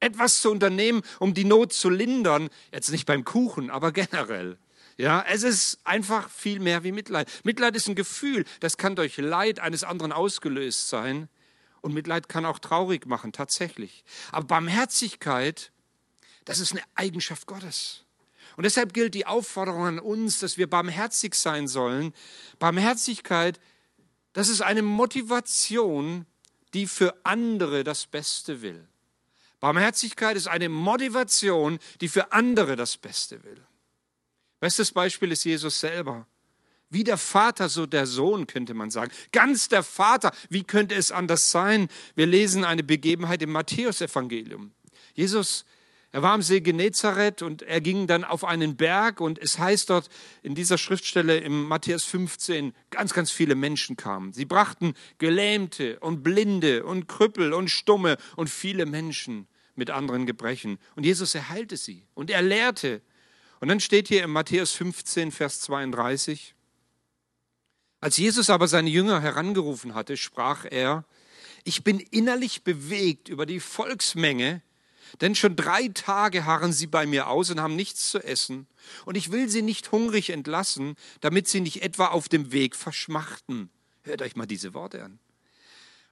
Etwas 0.00 0.40
zu 0.40 0.50
unternehmen, 0.50 1.02
um 1.18 1.34
die 1.34 1.44
Not 1.44 1.72
zu 1.72 1.90
lindern. 1.90 2.48
Jetzt 2.72 2.90
nicht 2.90 3.06
beim 3.06 3.24
Kuchen, 3.24 3.70
aber 3.70 3.90
generell. 3.92 4.58
Ja, 4.96 5.24
es 5.28 5.42
ist 5.42 5.80
einfach 5.84 6.30
viel 6.30 6.60
mehr 6.60 6.84
wie 6.84 6.92
Mitleid. 6.92 7.28
Mitleid 7.42 7.74
ist 7.74 7.88
ein 7.88 7.94
Gefühl, 7.94 8.44
das 8.60 8.76
kann 8.76 8.94
durch 8.94 9.16
Leid 9.16 9.58
eines 9.58 9.82
anderen 9.82 10.12
ausgelöst 10.12 10.88
sein. 10.88 11.28
Und 11.80 11.94
Mitleid 11.94 12.28
kann 12.28 12.46
auch 12.46 12.60
traurig 12.60 13.06
machen, 13.06 13.32
tatsächlich. 13.32 14.04
Aber 14.30 14.46
Barmherzigkeit 14.46 15.72
das 16.44 16.60
ist 16.60 16.72
eine 16.72 16.82
Eigenschaft 16.94 17.46
Gottes. 17.46 18.04
Und 18.56 18.64
deshalb 18.64 18.92
gilt 18.92 19.14
die 19.14 19.26
Aufforderung 19.26 19.84
an 19.84 19.98
uns, 19.98 20.38
dass 20.38 20.58
wir 20.58 20.68
barmherzig 20.68 21.34
sein 21.34 21.66
sollen. 21.66 22.12
Barmherzigkeit, 22.58 23.58
das 24.32 24.48
ist 24.48 24.60
eine 24.60 24.82
Motivation, 24.82 26.26
die 26.72 26.86
für 26.86 27.14
andere 27.24 27.84
das 27.84 28.06
Beste 28.06 28.62
will. 28.62 28.86
Barmherzigkeit 29.60 30.36
ist 30.36 30.46
eine 30.46 30.68
Motivation, 30.68 31.78
die 32.00 32.08
für 32.08 32.32
andere 32.32 32.76
das 32.76 32.96
Beste 32.96 33.42
will. 33.44 33.64
Bestes 34.60 34.92
Beispiel 34.92 35.32
ist 35.32 35.44
Jesus 35.44 35.80
selber. 35.80 36.26
Wie 36.90 37.02
der 37.02 37.16
Vater, 37.16 37.68
so 37.68 37.86
der 37.86 38.06
Sohn, 38.06 38.46
könnte 38.46 38.74
man 38.74 38.90
sagen. 38.90 39.10
Ganz 39.32 39.68
der 39.68 39.82
Vater. 39.82 40.32
Wie 40.48 40.64
könnte 40.64 40.94
es 40.94 41.10
anders 41.10 41.50
sein? 41.50 41.88
Wir 42.14 42.26
lesen 42.26 42.64
eine 42.64 42.84
Begebenheit 42.84 43.42
im 43.42 43.52
Matthäusevangelium. 43.52 44.72
Jesus 45.14 45.64
Er 46.14 46.22
war 46.22 46.30
am 46.30 46.42
See 46.42 46.60
Genezareth 46.60 47.42
und 47.42 47.62
er 47.62 47.80
ging 47.80 48.06
dann 48.06 48.22
auf 48.22 48.44
einen 48.44 48.76
Berg 48.76 49.20
und 49.20 49.36
es 49.36 49.58
heißt 49.58 49.90
dort 49.90 50.08
in 50.44 50.54
dieser 50.54 50.78
Schriftstelle 50.78 51.38
im 51.38 51.64
Matthäus 51.64 52.04
15, 52.04 52.72
ganz, 52.90 53.12
ganz 53.12 53.32
viele 53.32 53.56
Menschen 53.56 53.96
kamen. 53.96 54.32
Sie 54.32 54.44
brachten 54.44 54.94
Gelähmte 55.18 55.98
und 55.98 56.22
Blinde 56.22 56.84
und 56.84 57.08
Krüppel 57.08 57.52
und 57.52 57.68
Stumme 57.68 58.16
und 58.36 58.48
viele 58.48 58.86
Menschen 58.86 59.48
mit 59.74 59.90
anderen 59.90 60.24
Gebrechen. 60.24 60.78
Und 60.94 61.04
Jesus 61.04 61.34
erheilte 61.34 61.76
sie 61.76 62.06
und 62.14 62.30
er 62.30 62.42
lehrte. 62.42 63.02
Und 63.58 63.66
dann 63.66 63.80
steht 63.80 64.06
hier 64.06 64.22
im 64.22 64.30
Matthäus 64.30 64.70
15, 64.70 65.32
Vers 65.32 65.62
32, 65.62 66.54
als 68.00 68.18
Jesus 68.18 68.50
aber 68.50 68.68
seine 68.68 68.88
Jünger 68.88 69.20
herangerufen 69.20 69.96
hatte, 69.96 70.16
sprach 70.16 70.64
er, 70.64 71.06
ich 71.64 71.82
bin 71.82 71.98
innerlich 71.98 72.62
bewegt 72.62 73.28
über 73.28 73.46
die 73.46 73.58
Volksmenge, 73.58 74.62
denn 75.20 75.34
schon 75.34 75.56
drei 75.56 75.88
Tage 75.88 76.44
harren 76.44 76.72
sie 76.72 76.86
bei 76.86 77.06
mir 77.06 77.28
aus 77.28 77.50
und 77.50 77.60
haben 77.60 77.76
nichts 77.76 78.10
zu 78.10 78.18
essen. 78.22 78.66
Und 79.04 79.16
ich 79.16 79.32
will 79.32 79.48
sie 79.48 79.62
nicht 79.62 79.92
hungrig 79.92 80.30
entlassen, 80.30 80.96
damit 81.20 81.48
sie 81.48 81.60
nicht 81.60 81.82
etwa 81.82 82.08
auf 82.08 82.28
dem 82.28 82.52
Weg 82.52 82.76
verschmachten. 82.76 83.70
Hört 84.02 84.22
euch 84.22 84.36
mal 84.36 84.46
diese 84.46 84.74
Worte 84.74 85.02
an. 85.02 85.18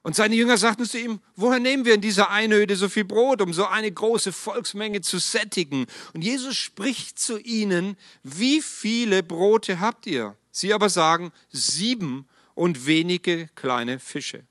Und 0.03 0.17
seine 0.17 0.35
Jünger 0.35 0.57
sagten 0.57 0.85
zu 0.85 0.99
ihm, 0.99 1.21
woher 1.37 1.59
nehmen 1.59 1.85
wir 1.85 1.93
in 1.93 2.01
dieser 2.01 2.29
Einöde 2.29 2.75
so 2.75 2.89
viel 2.89 3.05
Brot, 3.05 3.41
um 3.41 3.53
so 3.53 3.65
eine 3.65 3.89
große 3.89 4.33
Volksmenge 4.33 4.99
zu 4.99 5.17
sättigen? 5.17 5.85
Und 6.13 6.23
Jesus 6.23 6.57
spricht 6.57 7.17
zu 7.17 7.39
ihnen, 7.39 7.95
wie 8.21 8.61
viele 8.61 9.23
Brote 9.23 9.79
habt 9.79 10.05
ihr? 10.05 10.35
Sie 10.51 10.73
aber 10.73 10.89
sagen, 10.89 11.31
sieben 11.51 12.27
und 12.53 12.85
wenige 12.85 13.49
kleine 13.55 13.97
Fische. 13.97 14.43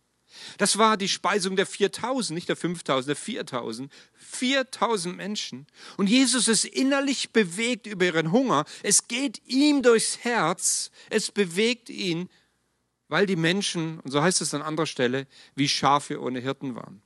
Das 0.59 0.79
war 0.79 0.97
die 0.97 1.09
Speisung 1.09 1.57
der 1.57 1.67
4000, 1.67 2.35
nicht 2.35 2.49
der 2.49 2.57
5000, 2.57 3.09
der 3.09 3.17
4000. 3.17 3.93
4000 4.15 5.17
Menschen. 5.17 5.67
Und 5.97 6.09
Jesus 6.09 6.49
ist 6.49 6.65
innerlich 6.65 7.31
bewegt 7.31 7.87
über 7.87 8.07
ihren 8.07 8.33
Hunger. 8.33 8.65
Es 8.83 9.09
geht 9.09 9.43
ihm 9.47 9.83
durchs 9.83 10.19
Herz. 10.25 10.91
Es 11.11 11.31
bewegt 11.31 11.91
ihn, 11.91 12.29
weil 13.09 13.27
die 13.27 13.37
Menschen, 13.37 14.01
und 14.01 14.11
so 14.11 14.23
heißt 14.23 14.41
es 14.41 14.55
an 14.55 14.63
anderer 14.63 14.87
Stelle, 14.87 15.27
wie 15.55 15.69
Schafe 15.69 16.21
ohne 16.21 16.41
Hirten 16.41 16.75
waren. 16.75 17.03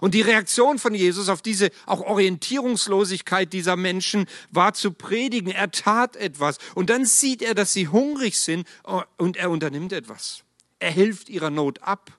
Und 0.00 0.14
die 0.14 0.20
Reaktion 0.20 0.78
von 0.78 0.94
Jesus 0.94 1.28
auf 1.28 1.42
diese 1.42 1.70
auch 1.86 2.00
Orientierungslosigkeit 2.00 3.52
dieser 3.52 3.76
Menschen 3.76 4.26
war 4.50 4.74
zu 4.74 4.92
predigen. 4.92 5.50
Er 5.50 5.70
tat 5.70 6.16
etwas. 6.16 6.58
Und 6.74 6.88
dann 6.90 7.04
sieht 7.04 7.42
er, 7.42 7.54
dass 7.54 7.72
sie 7.72 7.88
hungrig 7.88 8.38
sind 8.38 8.66
und 9.16 9.36
er 9.36 9.50
unternimmt 9.50 9.92
etwas. 9.92 10.44
Er 10.78 10.92
hilft 10.92 11.28
ihrer 11.28 11.50
Not 11.50 11.82
ab 11.82 12.12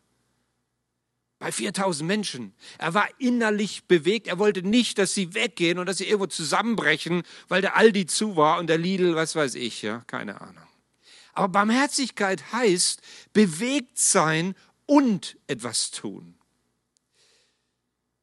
bei 1.44 1.52
4000 1.52 2.08
Menschen. 2.08 2.54
Er 2.78 2.94
war 2.94 3.10
innerlich 3.18 3.84
bewegt. 3.84 4.28
Er 4.28 4.40
wollte 4.40 4.64
nicht, 4.64 4.98
dass 4.98 5.14
sie 5.14 5.34
weggehen 5.34 5.78
und 5.78 5.88
dass 5.88 5.98
sie 5.98 6.06
irgendwo 6.06 6.28
zusammenbrechen, 6.28 7.24
weil 7.50 7.60
der 7.60 7.76
Aldi 7.76 8.06
zu 8.06 8.38
war 8.38 8.60
und 8.60 8.68
der 8.68 8.78
Lidl, 8.78 9.16
was 9.16 9.36
weiß 9.36 9.56
ich, 9.56 9.82
ja, 9.82 10.06
keine 10.08 10.40
Ahnung. 10.40 10.64
Aber 11.34 11.50
Barmherzigkeit 11.50 12.54
heißt 12.54 13.02
bewegt 13.34 14.00
sein 14.00 14.56
und 14.86 15.38
etwas 15.48 15.92
tun. 15.92 16.36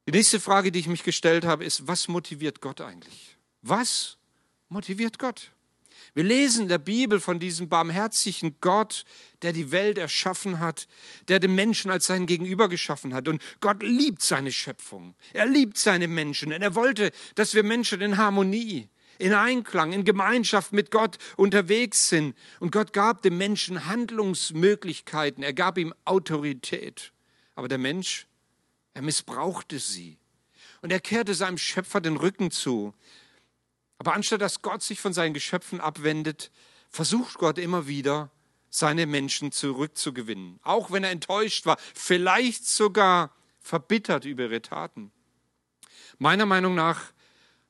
Die 0.08 0.12
nächste 0.12 0.40
Frage, 0.40 0.72
die 0.72 0.78
ich 0.78 0.88
mich 0.88 1.02
gestellt 1.02 1.44
habe, 1.44 1.62
ist, 1.62 1.86
was 1.86 2.08
motiviert 2.08 2.62
Gott 2.62 2.80
eigentlich? 2.80 3.36
Was 3.60 4.16
motiviert 4.70 5.18
Gott? 5.18 5.50
Wir 6.14 6.24
lesen 6.24 6.62
in 6.62 6.68
der 6.68 6.78
Bibel 6.78 7.20
von 7.20 7.38
diesem 7.38 7.68
barmherzigen 7.68 8.56
Gott, 8.60 9.04
der 9.42 9.52
die 9.52 9.70
Welt 9.70 9.98
erschaffen 9.98 10.58
hat, 10.58 10.88
der 11.28 11.38
den 11.38 11.54
Menschen 11.54 11.90
als 11.90 12.06
sein 12.06 12.26
Gegenüber 12.26 12.68
geschaffen 12.68 13.14
hat. 13.14 13.28
Und 13.28 13.42
Gott 13.60 13.82
liebt 13.82 14.22
seine 14.22 14.52
Schöpfung. 14.52 15.14
Er 15.32 15.46
liebt 15.46 15.78
seine 15.78 16.08
Menschen. 16.08 16.52
Und 16.52 16.62
er 16.62 16.74
wollte, 16.74 17.12
dass 17.36 17.54
wir 17.54 17.62
Menschen 17.62 18.00
in 18.00 18.16
Harmonie, 18.16 18.88
in 19.18 19.34
Einklang, 19.34 19.92
in 19.92 20.04
Gemeinschaft 20.04 20.72
mit 20.72 20.90
Gott 20.90 21.18
unterwegs 21.36 22.08
sind. 22.08 22.34
Und 22.58 22.72
Gott 22.72 22.92
gab 22.92 23.22
dem 23.22 23.38
Menschen 23.38 23.86
Handlungsmöglichkeiten. 23.86 25.44
Er 25.44 25.52
gab 25.52 25.78
ihm 25.78 25.94
Autorität. 26.04 27.12
Aber 27.54 27.68
der 27.68 27.78
Mensch, 27.78 28.26
er 28.94 29.02
missbrauchte 29.02 29.78
sie. 29.78 30.16
Und 30.82 30.90
er 30.92 31.00
kehrte 31.00 31.34
seinem 31.34 31.58
Schöpfer 31.58 32.00
den 32.00 32.16
Rücken 32.16 32.50
zu. 32.50 32.94
Aber 34.00 34.14
anstatt 34.14 34.40
dass 34.40 34.62
Gott 34.62 34.82
sich 34.82 34.98
von 34.98 35.12
seinen 35.12 35.34
Geschöpfen 35.34 35.78
abwendet, 35.78 36.50
versucht 36.88 37.34
Gott 37.34 37.58
immer 37.58 37.86
wieder, 37.86 38.30
seine 38.70 39.04
Menschen 39.04 39.52
zurückzugewinnen. 39.52 40.58
Auch 40.62 40.90
wenn 40.90 41.04
er 41.04 41.10
enttäuscht 41.10 41.66
war, 41.66 41.76
vielleicht 41.94 42.66
sogar 42.66 43.30
verbittert 43.58 44.24
über 44.24 44.44
ihre 44.44 44.62
Taten. 44.62 45.12
Meiner 46.16 46.46
Meinung 46.46 46.74
nach 46.74 47.12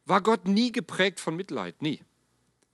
war 0.05 0.21
Gott 0.21 0.47
nie 0.47 0.71
geprägt 0.71 1.19
von 1.19 1.35
Mitleid, 1.35 1.83
nie. 1.83 2.01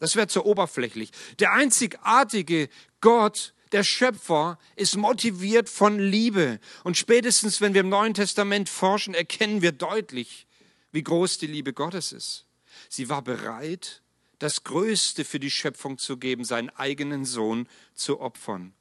Das 0.00 0.16
wäre 0.16 0.28
zu 0.28 0.44
oberflächlich. 0.44 1.10
Der 1.38 1.52
einzigartige 1.52 2.68
Gott, 3.00 3.54
der 3.72 3.84
Schöpfer, 3.84 4.58
ist 4.74 4.96
motiviert 4.96 5.70
von 5.70 5.98
Liebe. 5.98 6.60
Und 6.84 6.98
spätestens, 6.98 7.62
wenn 7.62 7.72
wir 7.72 7.80
im 7.80 7.88
Neuen 7.88 8.12
Testament 8.12 8.68
forschen, 8.68 9.14
erkennen 9.14 9.62
wir 9.62 9.72
deutlich, 9.72 10.46
wie 10.92 11.02
groß 11.02 11.38
die 11.38 11.46
Liebe 11.46 11.72
Gottes 11.72 12.12
ist. 12.12 12.45
Sie 12.88 13.08
war 13.08 13.22
bereit, 13.22 14.02
das 14.38 14.64
Größte 14.64 15.24
für 15.24 15.40
die 15.40 15.50
Schöpfung 15.50 15.98
zu 15.98 16.16
geben, 16.18 16.44
seinen 16.44 16.70
eigenen 16.70 17.24
Sohn 17.24 17.68
zu 17.94 18.20
opfern. 18.20 18.74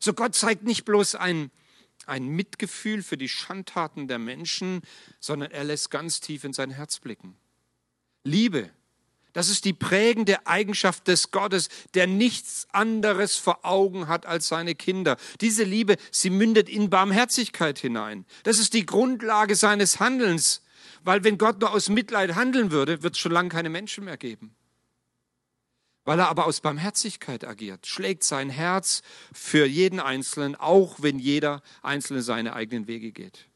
So 0.00 0.12
Gott 0.12 0.34
zeigt 0.34 0.64
nicht 0.64 0.84
bloß 0.84 1.14
ein, 1.14 1.50
ein 2.06 2.28
Mitgefühl 2.28 3.02
für 3.02 3.16
die 3.16 3.28
Schandtaten 3.28 4.08
der 4.08 4.18
Menschen, 4.18 4.82
sondern 5.20 5.50
er 5.50 5.64
lässt 5.64 5.90
ganz 5.90 6.20
tief 6.20 6.44
in 6.44 6.52
sein 6.52 6.70
Herz 6.70 7.00
blicken. 7.00 7.36
Liebe, 8.24 8.70
das 9.34 9.48
ist 9.48 9.64
die 9.64 9.72
prägende 9.72 10.46
Eigenschaft 10.46 11.08
des 11.08 11.32
Gottes, 11.32 11.68
der 11.94 12.06
nichts 12.06 12.68
anderes 12.70 13.36
vor 13.36 13.64
Augen 13.64 14.06
hat 14.06 14.26
als 14.26 14.46
seine 14.46 14.76
Kinder. 14.76 15.16
Diese 15.40 15.64
Liebe, 15.64 15.96
sie 16.12 16.30
mündet 16.30 16.68
in 16.68 16.88
Barmherzigkeit 16.88 17.78
hinein. 17.78 18.26
Das 18.44 18.60
ist 18.60 18.74
die 18.74 18.86
Grundlage 18.86 19.56
seines 19.56 19.98
Handelns. 19.98 20.62
Weil 21.04 21.22
wenn 21.22 21.36
Gott 21.38 21.60
nur 21.60 21.70
aus 21.70 21.90
Mitleid 21.90 22.34
handeln 22.34 22.70
würde, 22.70 23.02
wird 23.02 23.14
es 23.14 23.20
schon 23.20 23.32
lange 23.32 23.50
keine 23.50 23.68
Menschen 23.68 24.04
mehr 24.04 24.16
geben. 24.16 24.56
Weil 26.06 26.18
er 26.18 26.28
aber 26.28 26.46
aus 26.46 26.60
Barmherzigkeit 26.60 27.44
agiert, 27.44 27.86
schlägt 27.86 28.24
sein 28.24 28.50
Herz 28.50 29.02
für 29.32 29.66
jeden 29.66 30.00
Einzelnen, 30.00 30.56
auch 30.56 31.02
wenn 31.02 31.18
jeder 31.18 31.62
Einzelne 31.82 32.22
seine 32.22 32.54
eigenen 32.54 32.86
Wege 32.86 33.12
geht. 33.12 33.46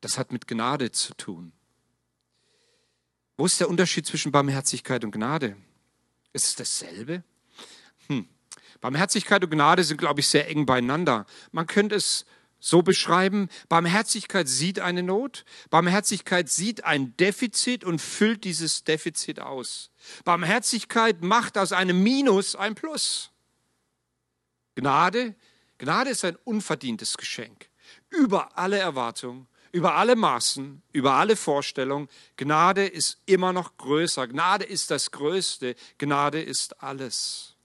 Das 0.00 0.18
hat 0.18 0.32
mit 0.32 0.46
Gnade 0.46 0.90
zu 0.90 1.14
tun. 1.14 1.52
Wo 3.36 3.46
ist 3.46 3.60
der 3.60 3.68
Unterschied 3.68 4.06
zwischen 4.06 4.32
Barmherzigkeit 4.32 5.04
und 5.04 5.12
Gnade? 5.12 5.56
Ist 6.32 6.46
es 6.46 6.54
dasselbe? 6.56 7.22
Hm. 8.08 8.28
Barmherzigkeit 8.80 9.42
und 9.42 9.50
Gnade 9.50 9.84
sind, 9.84 9.98
glaube 9.98 10.20
ich, 10.20 10.28
sehr 10.28 10.48
eng 10.48 10.66
beieinander. 10.66 11.26
Man 11.52 11.66
könnte 11.66 11.94
es 11.94 12.26
so 12.66 12.82
beschreiben. 12.82 13.48
Barmherzigkeit 13.68 14.48
sieht 14.48 14.80
eine 14.80 15.04
Not, 15.04 15.44
Barmherzigkeit 15.70 16.48
sieht 16.50 16.84
ein 16.84 17.16
Defizit 17.16 17.84
und 17.84 18.00
füllt 18.00 18.42
dieses 18.42 18.82
Defizit 18.82 19.40
aus. 19.40 19.90
Barmherzigkeit 20.24 21.22
macht 21.22 21.58
aus 21.58 21.72
einem 21.72 22.02
Minus 22.02 22.56
ein 22.56 22.74
Plus. 22.74 23.30
Gnade, 24.74 25.36
Gnade 25.78 26.10
ist 26.10 26.24
ein 26.24 26.36
unverdientes 26.44 27.16
Geschenk. 27.16 27.68
Über 28.10 28.58
alle 28.58 28.78
Erwartungen, 28.78 29.46
über 29.70 29.94
alle 29.94 30.16
Maßen, 30.16 30.82
über 30.92 31.14
alle 31.14 31.36
Vorstellungen. 31.36 32.08
Gnade 32.36 32.86
ist 32.86 33.20
immer 33.26 33.52
noch 33.52 33.76
größer. 33.76 34.26
Gnade 34.26 34.64
ist 34.64 34.90
das 34.90 35.12
Größte. 35.12 35.76
Gnade 35.98 36.42
ist 36.42 36.82
alles. 36.82 37.55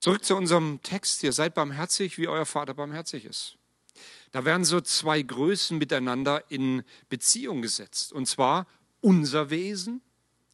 Zurück 0.00 0.24
zu 0.24 0.34
unserem 0.34 0.80
Text 0.82 1.20
hier. 1.20 1.32
Seid 1.32 1.54
barmherzig, 1.54 2.16
wie 2.16 2.26
euer 2.26 2.46
Vater 2.46 2.72
barmherzig 2.74 3.26
ist. 3.26 3.56
Da 4.32 4.44
werden 4.46 4.64
so 4.64 4.80
zwei 4.80 5.20
Größen 5.20 5.76
miteinander 5.76 6.50
in 6.50 6.82
Beziehung 7.10 7.60
gesetzt. 7.60 8.12
Und 8.12 8.26
zwar 8.26 8.66
unser 9.02 9.50
Wesen 9.50 10.00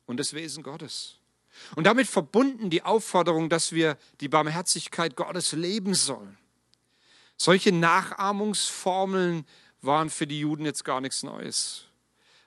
und 0.06 0.18
das 0.18 0.34
Wesen 0.34 0.64
Gottes. 0.64 1.18
Und 1.76 1.84
damit 1.84 2.08
verbunden 2.08 2.70
die 2.70 2.82
Aufforderung, 2.82 3.48
dass 3.48 3.72
wir 3.72 3.96
die 4.20 4.28
Barmherzigkeit 4.28 5.16
Gottes 5.16 5.52
leben 5.52 5.94
sollen. 5.94 6.36
Solche 7.36 7.70
Nachahmungsformeln 7.70 9.46
waren 9.80 10.10
für 10.10 10.26
die 10.26 10.40
Juden 10.40 10.64
jetzt 10.64 10.84
gar 10.84 11.00
nichts 11.00 11.22
Neues. 11.22 11.84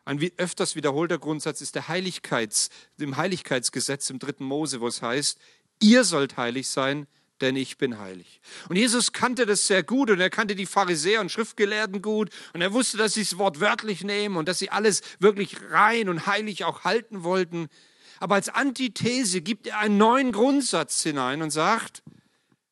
Ein 0.05 0.19
öfters 0.37 0.75
wiederholter 0.75 1.19
Grundsatz 1.19 1.61
ist 1.61 1.75
der 1.75 1.87
Heiligkeits, 1.87 2.69
dem 2.97 3.15
Heiligkeitsgesetz 3.15 4.09
im 4.09 4.17
dritten 4.17 4.43
Mose, 4.43 4.81
wo 4.81 4.87
es 4.87 5.01
heißt, 5.01 5.39
ihr 5.79 6.03
sollt 6.03 6.37
heilig 6.37 6.67
sein, 6.67 7.07
denn 7.41 7.55
ich 7.55 7.77
bin 7.77 7.99
heilig. 7.99 8.41
Und 8.67 8.75
Jesus 8.75 9.13
kannte 9.13 9.45
das 9.45 9.67
sehr 9.67 9.83
gut 9.83 10.09
und 10.09 10.19
er 10.19 10.29
kannte 10.29 10.55
die 10.55 10.65
Pharisäer 10.65 11.21
und 11.21 11.31
Schriftgelehrten 11.31 12.01
gut 12.01 12.29
und 12.53 12.61
er 12.61 12.73
wusste, 12.73 12.97
dass 12.97 13.13
sie 13.13 13.23
das 13.23 13.37
Wort 13.37 13.59
wörtlich 13.59 14.03
nehmen 14.03 14.37
und 14.37 14.47
dass 14.47 14.59
sie 14.59 14.69
alles 14.69 15.01
wirklich 15.19 15.57
rein 15.69 16.09
und 16.09 16.27
heilig 16.27 16.65
auch 16.65 16.83
halten 16.83 17.23
wollten. 17.23 17.67
Aber 18.19 18.35
als 18.35 18.49
Antithese 18.49 19.41
gibt 19.41 19.67
er 19.67 19.79
einen 19.79 19.97
neuen 19.97 20.31
Grundsatz 20.31 21.01
hinein 21.03 21.41
und 21.41 21.51
sagt, 21.51 22.03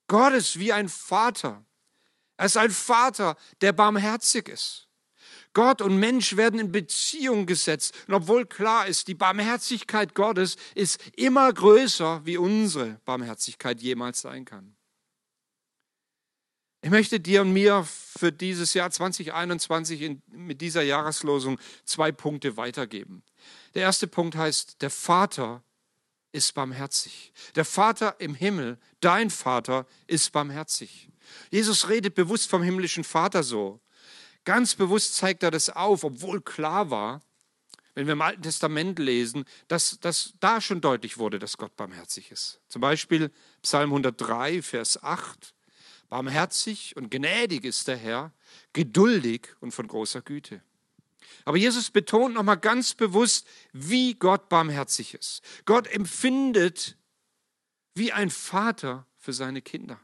Gott 0.08 0.34
ist 0.34 0.60
wie 0.60 0.74
ein 0.74 0.90
Vater. 0.90 1.66
Er 2.38 2.46
ist 2.46 2.58
ein 2.58 2.72
Vater, 2.72 3.36
der 3.62 3.74
barmherzig 3.74 4.50
ist. 4.50 4.87
Gott 5.54 5.82
und 5.82 5.98
Mensch 5.98 6.38
werden 6.38 6.60
in 6.60 6.72
Beziehung 6.72 7.46
gesetzt. 7.46 7.94
Und 8.08 8.14
obwohl 8.14 8.46
klar 8.46 8.88
ist, 8.88 9.08
die 9.08 9.16
Barmherzigkeit 9.16 10.14
Gottes 10.14 10.58
ist 10.76 11.00
immer 11.16 11.52
größer, 11.52 12.22
wie 12.26 12.38
unsere 12.38 13.00
Barmherzigkeit 13.06 13.82
jemals 13.82 14.22
sein 14.22 14.46
kann. 14.46 14.76
Ich 16.82 16.92
möchte 16.92 17.20
dir 17.20 17.42
und 17.42 17.54
mir 17.54 17.84
für 17.84 18.32
dieses 18.32 18.74
Jahr 18.74 18.92
2021 18.92 20.02
in, 20.02 20.22
mit 20.28 20.62
dieser 20.62 20.84
Jahreslosung 20.84 21.60
zwei 21.86 22.12
Punkte 22.12 22.56
weitergeben. 22.56 23.24
Der 23.74 23.82
erste 23.82 24.08
Punkt 24.08 24.36
heißt, 24.36 24.82
der 24.82 24.90
Vater 24.90 25.64
ist 26.32 26.54
barmherzig. 26.54 27.34
Der 27.56 27.66
Vater 27.66 28.16
im 28.20 28.36
Himmel, 28.36 28.78
dein 29.02 29.30
Vater, 29.30 29.88
ist 30.06 30.32
barmherzig. 30.32 31.10
Jesus 31.50 31.90
redet 31.90 32.16
bewusst 32.16 32.50
vom 32.50 32.64
himmlischen 32.64 33.04
Vater 33.04 33.44
so. 33.44 33.80
Ganz 34.48 34.76
bewusst 34.76 35.16
zeigt 35.16 35.44
er 35.44 35.52
das 35.52 35.70
auf, 35.70 36.06
obwohl 36.06 36.40
klar 36.40 36.90
war, 36.90 37.22
wenn 37.96 38.06
wir 38.08 38.14
im 38.14 38.22
Alten 38.22 38.44
Testament 38.44 38.98
lesen, 38.98 39.44
dass, 39.68 40.00
dass 40.00 40.36
da 40.40 40.62
schon 40.62 40.80
deutlich 40.80 41.18
wurde, 41.18 41.38
dass 41.38 41.58
Gott 41.58 41.76
barmherzig 41.76 42.32
ist. 42.32 42.62
Zum 42.70 42.80
Beispiel 42.80 43.30
Psalm 43.62 43.90
103, 43.90 44.62
Vers 44.62 45.04
8. 45.04 45.54
Barmherzig 46.08 46.96
und 46.96 47.12
gnädig 47.12 47.66
ist 47.66 47.90
der 47.90 47.98
Herr, 47.98 48.32
geduldig 48.72 49.50
und 49.60 49.74
von 49.74 49.86
großer 49.86 50.22
Güte. 50.22 50.62
Aber 51.44 51.58
Jesus 51.58 51.92
betont 51.92 52.34
nochmal 52.34 52.56
ganz 52.56 52.94
bewusst, 52.94 53.46
wie 53.74 54.14
Gott 54.14 54.48
barmherzig 54.48 55.14
ist. 55.14 55.42
Gott 55.66 55.88
empfindet 55.88 56.96
wie 57.96 58.14
ein 58.14 58.30
Vater 58.30 59.06
für 59.18 59.34
seine 59.34 59.62
Kinder. 59.62 60.00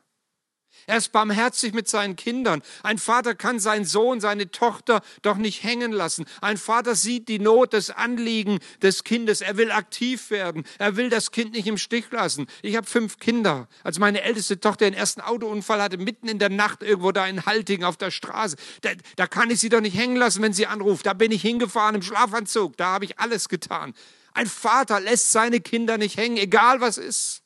Er 0.88 0.98
ist 0.98 1.12
barmherzig 1.12 1.74
mit 1.74 1.88
seinen 1.88 2.16
Kindern. 2.16 2.62
Ein 2.84 2.98
Vater 2.98 3.36
kann 3.36 3.60
seinen 3.60 3.86
Sohn, 3.86 4.20
seine 4.20 4.52
Tochter 4.52 5.02
doch 5.22 5.38
nicht 5.38 5.64
hängen 5.64 5.92
lassen. 5.92 6.26
Ein 6.42 6.58
Vater 6.58 6.96
sieht 6.96 7.28
die 7.30 7.40
Not, 7.40 7.74
das 7.74 7.90
Anliegen 7.90 8.60
des 8.82 9.04
Kindes. 9.04 9.42
Er 9.42 9.58
will 9.58 9.72
aktiv 9.72 10.30
werden. 10.30 10.64
Er 10.80 10.96
will 10.98 11.10
das 11.10 11.32
Kind 11.32 11.54
nicht 11.54 11.68
im 11.68 11.78
Stich 11.78 12.12
lassen. 12.12 12.48
Ich 12.62 12.76
habe 12.76 12.88
fünf 12.88 13.20
Kinder. 13.20 13.68
Als 13.84 14.00
meine 14.00 14.22
älteste 14.22 14.60
Tochter 14.60 14.86
den 14.86 14.94
ersten 14.94 15.22
Autounfall 15.22 15.82
hatte, 15.82 15.98
mitten 15.98 16.28
in 16.28 16.40
der 16.40 16.50
Nacht 16.50 16.84
irgendwo 16.84 17.12
da 17.12 17.26
in 17.28 17.46
Halting 17.46 17.84
auf 17.84 17.98
der 17.98 18.12
Straße, 18.12 18.58
da, 18.82 18.92
da 19.16 19.28
kann 19.28 19.50
ich 19.52 19.60
sie 19.60 19.70
doch 19.70 19.82
nicht 19.82 19.98
hängen 19.98 20.18
lassen, 20.18 20.42
wenn 20.42 20.54
sie 20.54 20.68
anruft. 20.68 21.06
Da 21.06 21.14
bin 21.14 21.32
ich 21.32 21.42
hingefahren 21.42 21.96
im 21.96 22.02
Schlafanzug. 22.02 22.76
Da 22.78 22.88
habe 22.88 23.06
ich 23.06 23.20
alles 23.20 23.50
getan. 23.50 23.94
Ein 24.34 24.48
Vater 24.48 25.00
lässt 25.00 25.32
seine 25.32 25.60
Kinder 25.62 25.98
nicht 25.98 26.18
hängen, 26.18 26.38
egal 26.38 26.82
was 26.82 26.98
ist. 26.98 27.43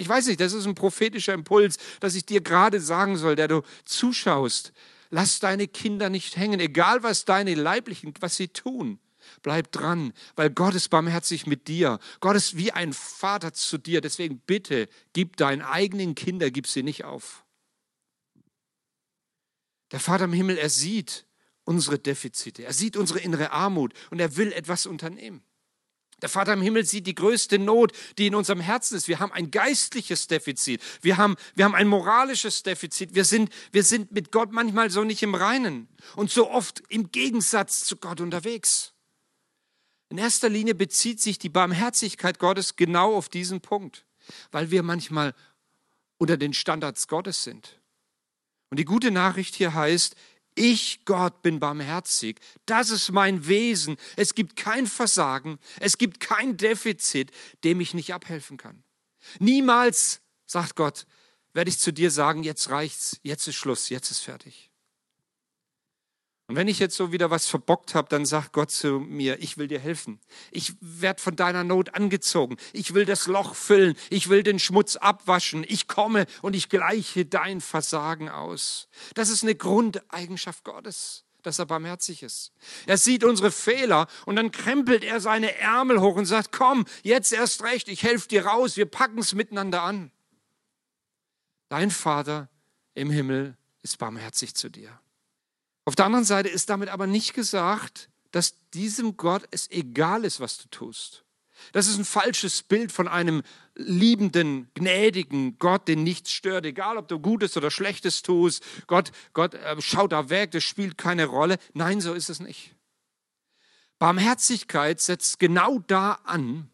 Ich 0.00 0.08
weiß 0.08 0.28
nicht, 0.28 0.40
das 0.40 0.54
ist 0.54 0.66
ein 0.66 0.74
prophetischer 0.74 1.34
Impuls, 1.34 1.76
dass 2.00 2.14
ich 2.14 2.24
dir 2.24 2.40
gerade 2.40 2.80
sagen 2.80 3.18
soll, 3.18 3.36
der 3.36 3.48
du 3.48 3.60
zuschaust. 3.84 4.72
Lass 5.10 5.40
deine 5.40 5.68
Kinder 5.68 6.08
nicht 6.08 6.38
hängen, 6.38 6.58
egal 6.58 7.02
was 7.02 7.26
deine 7.26 7.54
Leiblichen, 7.54 8.14
was 8.18 8.36
sie 8.36 8.48
tun. 8.48 8.98
Bleib 9.42 9.70
dran, 9.72 10.14
weil 10.36 10.48
Gott 10.48 10.74
ist 10.74 10.88
barmherzig 10.88 11.46
mit 11.46 11.68
dir. 11.68 11.98
Gott 12.20 12.34
ist 12.34 12.56
wie 12.56 12.72
ein 12.72 12.94
Vater 12.94 13.52
zu 13.52 13.76
dir. 13.76 14.00
Deswegen 14.00 14.38
bitte, 14.40 14.88
gib 15.12 15.36
deinen 15.36 15.60
eigenen 15.60 16.14
Kinder, 16.14 16.50
gib 16.50 16.66
sie 16.66 16.82
nicht 16.82 17.04
auf. 17.04 17.44
Der 19.90 20.00
Vater 20.00 20.24
im 20.24 20.32
Himmel, 20.32 20.56
er 20.56 20.70
sieht 20.70 21.26
unsere 21.64 21.98
Defizite, 21.98 22.64
er 22.64 22.72
sieht 22.72 22.96
unsere 22.96 23.18
innere 23.18 23.50
Armut 23.50 23.92
und 24.10 24.18
er 24.18 24.38
will 24.38 24.50
etwas 24.52 24.86
unternehmen. 24.86 25.42
Der 26.22 26.28
Vater 26.28 26.52
im 26.52 26.62
Himmel 26.62 26.84
sieht 26.84 27.06
die 27.06 27.14
größte 27.14 27.58
Not, 27.58 27.92
die 28.18 28.26
in 28.26 28.34
unserem 28.34 28.60
Herzen 28.60 28.96
ist. 28.96 29.08
Wir 29.08 29.20
haben 29.20 29.32
ein 29.32 29.50
geistliches 29.50 30.26
Defizit. 30.26 30.82
Wir 31.02 31.16
haben, 31.16 31.36
wir 31.54 31.64
haben 31.64 31.74
ein 31.74 31.88
moralisches 31.88 32.62
Defizit. 32.62 33.14
Wir 33.14 33.24
sind, 33.24 33.52
wir 33.72 33.84
sind 33.84 34.12
mit 34.12 34.32
Gott 34.32 34.52
manchmal 34.52 34.90
so 34.90 35.04
nicht 35.04 35.22
im 35.22 35.34
Reinen 35.34 35.88
und 36.16 36.30
so 36.30 36.50
oft 36.50 36.82
im 36.88 37.10
Gegensatz 37.10 37.84
zu 37.84 37.96
Gott 37.96 38.20
unterwegs. 38.20 38.92
In 40.10 40.18
erster 40.18 40.48
Linie 40.48 40.74
bezieht 40.74 41.20
sich 41.20 41.38
die 41.38 41.48
Barmherzigkeit 41.48 42.38
Gottes 42.38 42.76
genau 42.76 43.14
auf 43.14 43.28
diesen 43.28 43.60
Punkt, 43.60 44.04
weil 44.50 44.70
wir 44.70 44.82
manchmal 44.82 45.34
unter 46.18 46.36
den 46.36 46.52
Standards 46.52 47.08
Gottes 47.08 47.44
sind. 47.44 47.80
Und 48.70 48.78
die 48.78 48.84
gute 48.84 49.10
Nachricht 49.10 49.54
hier 49.54 49.74
heißt, 49.74 50.16
ich, 50.60 51.04
Gott, 51.06 51.42
bin 51.42 51.58
barmherzig. 51.58 52.38
Das 52.66 52.90
ist 52.90 53.10
mein 53.10 53.46
Wesen. 53.46 53.96
Es 54.16 54.34
gibt 54.34 54.56
kein 54.56 54.86
Versagen. 54.86 55.58
Es 55.80 55.96
gibt 55.96 56.20
kein 56.20 56.56
Defizit, 56.56 57.30
dem 57.64 57.80
ich 57.80 57.94
nicht 57.94 58.12
abhelfen 58.12 58.58
kann. 58.58 58.84
Niemals, 59.38 60.20
sagt 60.46 60.76
Gott, 60.76 61.06
werde 61.54 61.70
ich 61.70 61.78
zu 61.78 61.92
dir 61.92 62.10
sagen, 62.10 62.42
jetzt 62.42 62.68
reicht's, 62.70 63.18
jetzt 63.22 63.48
ist 63.48 63.56
Schluss, 63.56 63.88
jetzt 63.88 64.10
ist 64.10 64.20
fertig. 64.20 64.69
Und 66.50 66.56
wenn 66.56 66.66
ich 66.66 66.80
jetzt 66.80 66.96
so 66.96 67.12
wieder 67.12 67.30
was 67.30 67.46
verbockt 67.46 67.94
habe, 67.94 68.08
dann 68.08 68.26
sagt 68.26 68.52
Gott 68.52 68.72
zu 68.72 68.98
mir, 68.98 69.40
ich 69.40 69.56
will 69.56 69.68
dir 69.68 69.78
helfen. 69.78 70.18
Ich 70.50 70.74
werde 70.80 71.22
von 71.22 71.36
deiner 71.36 71.62
Not 71.62 71.94
angezogen. 71.94 72.56
Ich 72.72 72.92
will 72.92 73.04
das 73.04 73.28
Loch 73.28 73.54
füllen. 73.54 73.94
Ich 74.10 74.30
will 74.30 74.42
den 74.42 74.58
Schmutz 74.58 74.96
abwaschen. 74.96 75.64
Ich 75.68 75.86
komme 75.86 76.26
und 76.42 76.56
ich 76.56 76.68
gleiche 76.68 77.24
dein 77.24 77.60
Versagen 77.60 78.28
aus. 78.28 78.88
Das 79.14 79.28
ist 79.28 79.44
eine 79.44 79.54
Grundeigenschaft 79.54 80.64
Gottes 80.64 81.24
dass 81.42 81.58
er 81.58 81.64
barmherzig 81.64 82.22
ist. 82.22 82.52
Er 82.84 82.98
sieht 82.98 83.24
unsere 83.24 83.50
Fehler 83.50 84.08
und 84.26 84.36
dann 84.36 84.50
krempelt 84.50 85.02
er 85.04 85.20
seine 85.20 85.56
Ärmel 85.56 85.98
hoch 86.00 86.16
und 86.16 86.26
sagt, 86.26 86.52
komm, 86.52 86.84
jetzt 87.02 87.32
erst 87.32 87.62
recht, 87.62 87.88
ich 87.88 88.02
helfe 88.02 88.28
dir 88.28 88.44
raus, 88.44 88.76
wir 88.76 88.84
packen 88.84 89.20
es 89.20 89.34
miteinander 89.34 89.82
an. 89.82 90.10
Dein 91.70 91.90
Vater 91.90 92.50
im 92.92 93.10
Himmel 93.10 93.56
ist 93.80 93.96
barmherzig 93.96 94.54
zu 94.54 94.68
dir. 94.68 95.00
Auf 95.90 95.96
der 95.96 96.06
anderen 96.06 96.24
Seite 96.24 96.48
ist 96.48 96.70
damit 96.70 96.88
aber 96.88 97.08
nicht 97.08 97.34
gesagt, 97.34 98.10
dass 98.30 98.54
diesem 98.74 99.16
Gott 99.16 99.42
es 99.50 99.68
egal 99.72 100.24
ist, 100.24 100.38
was 100.38 100.56
du 100.58 100.68
tust. 100.68 101.24
Das 101.72 101.88
ist 101.88 101.98
ein 101.98 102.04
falsches 102.04 102.62
Bild 102.62 102.92
von 102.92 103.08
einem 103.08 103.42
liebenden, 103.74 104.70
gnädigen 104.74 105.58
Gott, 105.58 105.88
den 105.88 106.04
nichts 106.04 106.30
stört, 106.30 106.64
egal 106.64 106.96
ob 106.96 107.08
du 107.08 107.18
Gutes 107.18 107.56
oder 107.56 107.72
Schlechtes 107.72 108.22
tust. 108.22 108.62
Gott, 108.86 109.10
Gott 109.32 109.54
äh, 109.54 109.82
schaut 109.82 110.12
da 110.12 110.30
weg, 110.30 110.52
das 110.52 110.62
spielt 110.62 110.96
keine 110.96 111.26
Rolle. 111.26 111.58
Nein, 111.74 112.00
so 112.00 112.14
ist 112.14 112.30
es 112.30 112.38
nicht. 112.38 112.76
Barmherzigkeit 113.98 115.00
setzt 115.00 115.40
genau 115.40 115.80
da 115.80 116.20
an, 116.22 116.70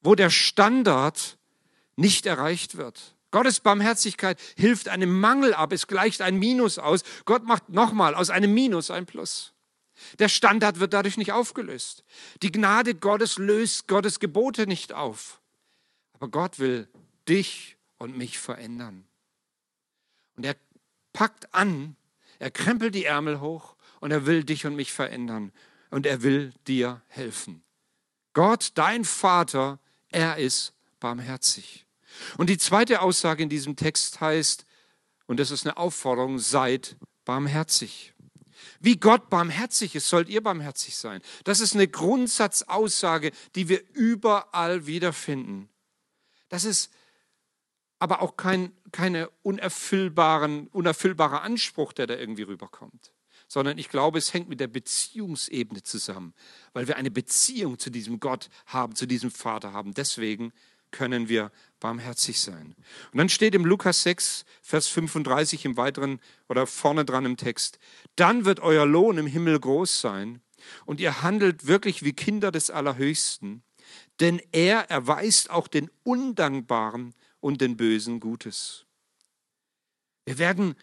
wo 0.00 0.14
der 0.14 0.30
Standard 0.30 1.36
nicht 1.96 2.24
erreicht 2.24 2.78
wird. 2.78 3.14
Gottes 3.30 3.60
Barmherzigkeit 3.60 4.40
hilft 4.56 4.88
einem 4.88 5.18
Mangel 5.20 5.52
ab, 5.54 5.72
es 5.72 5.86
gleicht 5.86 6.22
ein 6.22 6.38
Minus 6.38 6.78
aus. 6.78 7.02
Gott 7.24 7.44
macht 7.44 7.68
nochmal 7.68 8.14
aus 8.14 8.30
einem 8.30 8.54
Minus 8.54 8.90
ein 8.90 9.06
Plus. 9.06 9.52
Der 10.18 10.28
Standard 10.28 10.78
wird 10.78 10.92
dadurch 10.92 11.16
nicht 11.16 11.32
aufgelöst. 11.32 12.04
Die 12.42 12.52
Gnade 12.52 12.94
Gottes 12.94 13.38
löst 13.38 13.88
Gottes 13.88 14.20
Gebote 14.20 14.66
nicht 14.66 14.92
auf. 14.92 15.40
Aber 16.12 16.28
Gott 16.28 16.58
will 16.58 16.88
dich 17.28 17.76
und 17.98 18.16
mich 18.16 18.38
verändern. 18.38 19.06
Und 20.36 20.44
er 20.44 20.56
packt 21.12 21.52
an, 21.54 21.96
er 22.38 22.50
krempelt 22.50 22.94
die 22.94 23.06
Ärmel 23.06 23.40
hoch 23.40 23.76
und 24.00 24.10
er 24.10 24.26
will 24.26 24.44
dich 24.44 24.66
und 24.66 24.76
mich 24.76 24.92
verändern. 24.92 25.52
Und 25.90 26.04
er 26.04 26.22
will 26.22 26.52
dir 26.66 27.02
helfen. 27.08 27.62
Gott, 28.34 28.72
dein 28.74 29.04
Vater, 29.04 29.78
er 30.10 30.36
ist 30.36 30.74
barmherzig. 31.00 31.85
Und 32.38 32.50
die 32.50 32.58
zweite 32.58 33.00
Aussage 33.00 33.42
in 33.42 33.48
diesem 33.48 33.76
Text 33.76 34.20
heißt, 34.20 34.64
und 35.26 35.40
das 35.40 35.50
ist 35.50 35.66
eine 35.66 35.76
Aufforderung, 35.76 36.38
seid 36.38 36.96
barmherzig. 37.24 38.14
Wie 38.80 38.96
Gott 38.96 39.30
barmherzig 39.30 39.94
ist, 39.94 40.08
sollt 40.08 40.28
ihr 40.28 40.42
barmherzig 40.42 40.96
sein. 40.96 41.20
Das 41.44 41.60
ist 41.60 41.74
eine 41.74 41.88
Grundsatzaussage, 41.88 43.32
die 43.54 43.68
wir 43.68 43.82
überall 43.92 44.86
wiederfinden. 44.86 45.68
Das 46.48 46.64
ist 46.64 46.92
aber 47.98 48.22
auch 48.22 48.36
kein 48.36 48.72
keine 48.92 49.28
unerfüllbaren, 49.42 50.68
unerfüllbare 50.68 51.40
Anspruch, 51.42 51.92
der 51.92 52.06
da 52.06 52.14
irgendwie 52.14 52.42
rüberkommt, 52.42 53.12
sondern 53.48 53.78
ich 53.78 53.88
glaube, 53.88 54.18
es 54.18 54.32
hängt 54.32 54.48
mit 54.48 54.60
der 54.60 54.68
Beziehungsebene 54.68 55.82
zusammen, 55.82 56.34
weil 56.72 56.88
wir 56.88 56.96
eine 56.96 57.10
Beziehung 57.10 57.78
zu 57.78 57.90
diesem 57.90 58.20
Gott 58.20 58.48
haben, 58.66 58.94
zu 58.94 59.06
diesem 59.06 59.30
Vater 59.30 59.72
haben. 59.72 59.92
Deswegen 59.94 60.52
können 60.90 61.28
wir 61.28 61.52
barmherzig 61.80 62.40
sein. 62.40 62.74
Und 63.12 63.18
dann 63.18 63.28
steht 63.28 63.54
im 63.54 63.64
Lukas 63.64 64.02
6, 64.02 64.44
Vers 64.62 64.88
35 64.88 65.64
im 65.64 65.76
weiteren 65.76 66.20
oder 66.48 66.66
vorne 66.66 67.04
dran 67.04 67.24
im 67.24 67.36
Text, 67.36 67.78
dann 68.16 68.44
wird 68.44 68.60
euer 68.60 68.86
Lohn 68.86 69.18
im 69.18 69.26
Himmel 69.26 69.58
groß 69.60 70.00
sein 70.00 70.40
und 70.84 71.00
ihr 71.00 71.22
handelt 71.22 71.66
wirklich 71.66 72.02
wie 72.02 72.12
Kinder 72.12 72.50
des 72.50 72.70
Allerhöchsten, 72.70 73.62
denn 74.20 74.40
er 74.52 74.90
erweist 74.90 75.50
auch 75.50 75.68
den 75.68 75.90
Undankbaren 76.02 77.14
und 77.40 77.60
den 77.60 77.76
Bösen 77.76 78.20
Gutes. 78.20 78.86
Wir 80.24 80.38
werden 80.38 80.74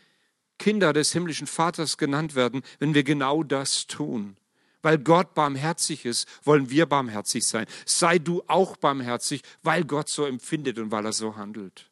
Kinder 0.60 0.94
des 0.94 1.12
himmlischen 1.12 1.48
Vaters 1.48 1.98
genannt 1.98 2.36
werden, 2.36 2.62
wenn 2.80 2.94
wir 2.94 3.04
genau 3.04 3.44
das 3.44 3.88
tun. 3.88 4.38
Weil 4.84 5.00
Gott 5.00 5.34
barmherzig 5.34 6.06
ist, 6.06 6.28
wollen 6.44 6.70
wir 6.70 6.86
barmherzig 6.86 7.48
sein. 7.48 7.66
Sei 7.86 8.20
du 8.20 8.44
auch 8.48 8.78
barmherzig, 8.78 9.42
weil 9.64 9.86
Gott 9.86 10.10
so 10.10 10.26
empfindet 10.26 10.78
und 10.78 10.92
weil 10.92 11.06
er 11.06 11.14
so 11.14 11.36
handelt. 11.36 11.90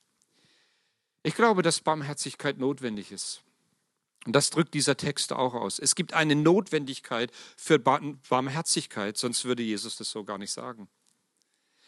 Ich 1.24 1.34
glaube, 1.34 1.64
dass 1.64 1.80
Barmherzigkeit 1.80 2.60
notwendig 2.60 3.12
ist. 3.12 3.42
Und 4.26 4.36
das 4.36 4.50
drückt 4.50 4.74
dieser 4.74 4.98
Text 4.98 5.34
auch 5.34 5.54
aus. 5.54 5.80
Es 5.80 5.96
gibt 5.96 6.14
eine 6.14 6.36
Notwendigkeit 6.36 7.32
für 7.56 7.80
Barmherzigkeit, 7.80 9.18
sonst 9.18 9.46
würde 9.46 9.64
Jesus 9.64 9.96
das 9.96 10.12
so 10.12 10.24
gar 10.24 10.38
nicht 10.38 10.52
sagen. 10.52 10.88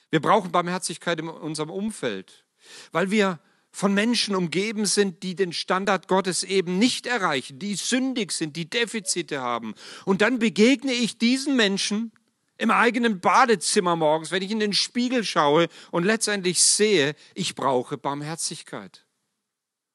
Wir 0.10 0.22
brauchen 0.22 0.52
Barmherzigkeit 0.52 1.20
in 1.20 1.28
unserem 1.28 1.70
Umfeld, 1.70 2.46
weil 2.92 3.12
wir 3.12 3.40
von 3.74 3.94
Menschen 3.94 4.36
umgeben 4.36 4.86
sind, 4.86 5.24
die 5.24 5.36
den 5.36 5.52
Standard 5.52 6.08
Gottes 6.08 6.44
eben 6.44 6.78
nicht 6.78 7.08
erreichen, 7.08 7.58
die 7.58 7.74
sündig 7.74 8.32
sind, 8.32 8.56
die 8.56 8.70
Defizite 8.70 9.42
haben. 9.42 9.74
Und 10.06 10.22
dann 10.22 10.38
begegne 10.38 10.94
ich 10.94 11.18
diesen 11.18 11.56
Menschen 11.56 12.12
im 12.60 12.70
eigenen 12.70 13.20
Badezimmer 13.20 13.96
morgens, 13.96 14.30
wenn 14.30 14.44
ich 14.44 14.52
in 14.52 14.60
den 14.60 14.74
Spiegel 14.74 15.24
schaue 15.24 15.68
und 15.90 16.04
letztendlich 16.04 16.62
sehe, 16.62 17.16
ich 17.34 17.56
brauche 17.56 17.98
Barmherzigkeit. 17.98 19.08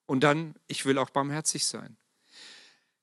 Und 0.07 0.25
dann, 0.25 0.57
ich 0.67 0.85
will 0.85 0.99
auch 0.99 1.11
barmherzig 1.11 1.65
sein. 1.65 1.97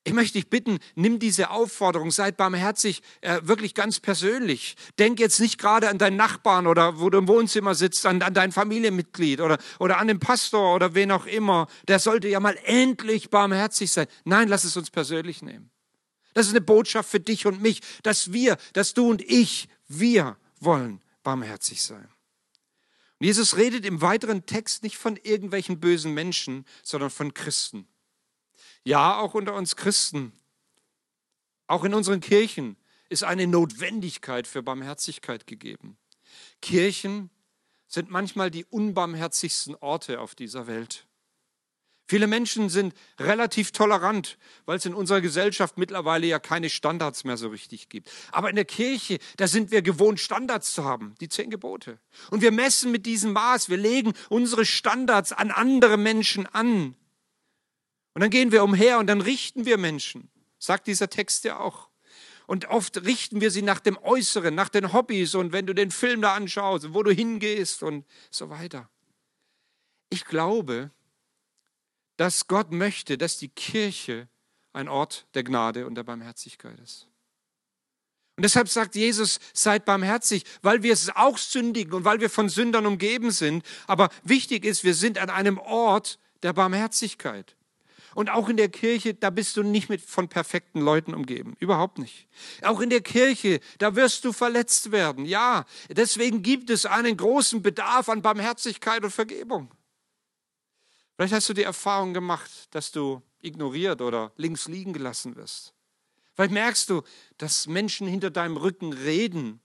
Ich 0.07 0.13
möchte 0.13 0.33
dich 0.33 0.51
bitten, 0.51 0.77
nimm 0.93 1.17
diese 1.17 1.49
Aufforderung, 1.49 2.11
seid 2.11 2.37
barmherzig, 2.37 3.01
äh, 3.21 3.39
wirklich 3.41 3.73
ganz 3.73 3.99
persönlich. 3.99 4.75
Denk 4.99 5.19
jetzt 5.19 5.39
nicht 5.39 5.57
gerade 5.57 5.89
an 5.89 5.97
deinen 5.97 6.15
Nachbarn 6.15 6.67
oder 6.67 6.99
wo 6.99 7.09
du 7.09 7.17
im 7.17 7.27
Wohnzimmer 7.27 7.73
sitzt, 7.73 8.05
an, 8.05 8.21
an 8.21 8.35
dein 8.35 8.51
Familienmitglied 8.51 9.41
oder, 9.41 9.57
oder 9.79 9.97
an 9.97 10.07
den 10.07 10.19
Pastor 10.19 10.75
oder 10.75 10.93
wen 10.93 11.11
auch 11.11 11.25
immer. 11.25 11.65
Der 11.87 11.97
sollte 11.97 12.27
ja 12.27 12.39
mal 12.39 12.55
endlich 12.65 13.31
barmherzig 13.31 13.91
sein. 13.91 14.05
Nein, 14.25 14.47
lass 14.47 14.63
es 14.63 14.77
uns 14.77 14.91
persönlich 14.91 15.41
nehmen. 15.41 15.71
Das 16.35 16.45
ist 16.45 16.51
eine 16.51 16.61
Botschaft 16.61 17.09
für 17.09 17.19
dich 17.19 17.47
und 17.47 17.63
mich, 17.63 17.81
dass 18.03 18.31
wir, 18.31 18.57
dass 18.73 18.93
du 18.93 19.09
und 19.09 19.23
ich, 19.23 19.69
wir 19.87 20.37
wollen 20.59 21.01
barmherzig 21.23 21.81
sein. 21.81 22.07
Und 23.19 23.25
Jesus 23.25 23.57
redet 23.57 23.87
im 23.87 24.01
weiteren 24.01 24.45
Text 24.45 24.83
nicht 24.83 24.97
von 24.97 25.17
irgendwelchen 25.17 25.79
bösen 25.79 26.13
Menschen, 26.13 26.63
sondern 26.83 27.09
von 27.09 27.33
Christen. 27.33 27.87
Ja, 28.85 29.19
auch 29.19 29.33
unter 29.33 29.55
uns 29.55 29.75
Christen, 29.75 30.31
auch 31.67 31.83
in 31.83 31.95
unseren 31.95 32.21
Kirchen 32.21 32.77
ist 33.09 33.23
eine 33.23 33.47
Notwendigkeit 33.47 34.47
für 34.47 34.61
Barmherzigkeit 34.61 35.47
gegeben. 35.47 35.97
Kirchen 36.61 37.31
sind 37.87 38.11
manchmal 38.11 38.51
die 38.51 38.63
unbarmherzigsten 38.65 39.75
Orte 39.75 40.19
auf 40.19 40.35
dieser 40.35 40.67
Welt. 40.67 41.07
Viele 42.07 42.27
Menschen 42.27 42.69
sind 42.69 42.93
relativ 43.19 43.71
tolerant, 43.71 44.37
weil 44.65 44.77
es 44.77 44.85
in 44.85 44.93
unserer 44.93 45.21
Gesellschaft 45.21 45.79
mittlerweile 45.79 46.27
ja 46.27 46.37
keine 46.37 46.69
Standards 46.69 47.23
mehr 47.23 47.37
so 47.37 47.47
richtig 47.47 47.89
gibt. 47.89 48.11
Aber 48.31 48.51
in 48.51 48.55
der 48.55 48.65
Kirche, 48.65 49.17
da 49.37 49.47
sind 49.47 49.71
wir 49.71 49.81
gewohnt, 49.81 50.19
Standards 50.19 50.75
zu 50.75 50.85
haben, 50.85 51.15
die 51.19 51.29
zehn 51.29 51.49
Gebote. 51.49 51.99
Und 52.29 52.43
wir 52.43 52.51
messen 52.51 52.91
mit 52.91 53.07
diesem 53.07 53.33
Maß, 53.33 53.69
wir 53.69 53.77
legen 53.77 54.13
unsere 54.29 54.65
Standards 54.65 55.31
an 55.31 55.49
andere 55.49 55.97
Menschen 55.97 56.45
an. 56.45 56.95
Und 58.15 58.21
dann 58.21 58.29
gehen 58.31 58.51
wir 58.53 58.63
umher 58.63 58.97
und 58.97 59.07
dann 59.07 59.21
richten 59.21 59.65
wir 59.65 59.77
Menschen, 59.77 60.29
sagt 60.57 60.87
dieser 60.87 61.09
Text 61.09 61.43
ja 61.43 61.59
auch. 61.59 61.89
Und 62.47 62.69
oft 62.69 63.03
richten 63.03 63.41
wir 63.41 63.51
sie 63.51 63.61
nach 63.61 63.79
dem 63.79 63.97
Äußeren, 63.97 64.55
nach 64.55 64.69
den 64.69 64.93
Hobbys 64.93 65.35
und 65.35 65.51
wenn 65.51 65.67
du 65.67 65.73
den 65.73 65.91
Film 65.91 66.21
da 66.21 66.33
anschaust, 66.33 66.93
wo 66.93 67.03
du 67.03 67.11
hingehst 67.11 67.83
und 67.83 68.05
so 68.31 68.49
weiter. 68.49 68.89
Ich 70.09 70.25
glaube, 70.25 70.91
dass 72.15 72.47
Gott 72.47 72.71
möchte, 72.71 73.17
dass 73.17 73.37
die 73.37 73.49
Kirche 73.49 74.29
ein 74.71 74.87
Ort 74.87 75.27
der 75.33 75.43
Gnade 75.43 75.85
und 75.85 75.95
der 75.95 76.03
Barmherzigkeit 76.03 76.79
ist. 76.79 77.07
Und 78.37 78.43
deshalb 78.43 78.69
sagt 78.69 78.95
Jesus, 78.95 79.39
seid 79.53 79.83
barmherzig, 79.83 80.45
weil 80.61 80.83
wir 80.83 80.93
es 80.93 81.13
auch 81.13 81.37
sündigen 81.37 81.93
und 81.93 82.05
weil 82.05 82.21
wir 82.21 82.29
von 82.29 82.47
Sündern 82.47 82.85
umgeben 82.85 83.31
sind. 83.31 83.65
Aber 83.87 84.09
wichtig 84.23 84.63
ist, 84.63 84.83
wir 84.85 84.93
sind 84.93 85.17
an 85.17 85.29
einem 85.29 85.57
Ort 85.57 86.17
der 86.43 86.53
Barmherzigkeit. 86.53 87.55
Und 88.15 88.29
auch 88.29 88.47
in 88.47 88.55
der 88.55 88.69
Kirche, 88.69 89.13
da 89.13 89.29
bist 89.29 89.57
du 89.57 89.61
nicht 89.61 89.89
mit 89.89 90.01
von 90.01 90.29
perfekten 90.29 90.79
Leuten 90.79 91.13
umgeben. 91.13 91.53
Überhaupt 91.59 91.97
nicht. 91.99 92.29
Auch 92.61 92.79
in 92.79 92.89
der 92.89 93.01
Kirche, 93.01 93.59
da 93.77 93.97
wirst 93.97 94.23
du 94.23 94.31
verletzt 94.31 94.93
werden. 94.93 95.25
Ja, 95.25 95.65
deswegen 95.89 96.41
gibt 96.41 96.69
es 96.69 96.85
einen 96.85 97.17
großen 97.17 97.61
Bedarf 97.61 98.07
an 98.07 98.21
Barmherzigkeit 98.21 99.03
und 99.03 99.11
Vergebung. 99.11 99.69
Vielleicht 101.17 101.33
hast 101.33 101.49
du 101.49 101.53
die 101.53 101.63
Erfahrung 101.63 102.13
gemacht, 102.13 102.49
dass 102.71 102.93
du 102.93 103.21
ignoriert 103.41 104.01
oder 104.01 104.31
links 104.37 104.69
liegen 104.69 104.93
gelassen 104.93 105.35
wirst. 105.35 105.73
Vielleicht 106.35 106.53
merkst 106.53 106.89
du, 106.89 107.01
dass 107.37 107.67
Menschen 107.67 108.07
hinter 108.07 108.31
deinem 108.31 108.55
Rücken 108.55 108.93
reden 108.93 109.59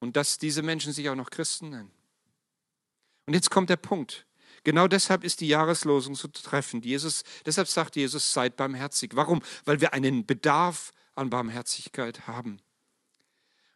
und 0.00 0.16
dass 0.16 0.38
diese 0.38 0.62
Menschen 0.62 0.92
sich 0.92 1.08
auch 1.08 1.14
noch 1.14 1.30
Christen 1.30 1.70
nennen. 1.70 1.92
Und 3.26 3.34
jetzt 3.34 3.52
kommt 3.52 3.70
der 3.70 3.76
Punkt. 3.76 4.26
Genau 4.64 4.88
deshalb 4.88 5.24
ist 5.24 5.40
die 5.40 5.48
Jahreslosung 5.48 6.14
so 6.14 6.28
treffend. 6.28 6.84
Jesus, 6.84 7.22
deshalb 7.44 7.68
sagt 7.68 7.96
Jesus, 7.96 8.32
seid 8.32 8.56
barmherzig. 8.56 9.12
Warum? 9.14 9.42
Weil 9.64 9.80
wir 9.80 9.92
einen 9.92 10.26
Bedarf 10.26 10.92
an 11.14 11.30
Barmherzigkeit 11.30 12.26
haben. 12.26 12.60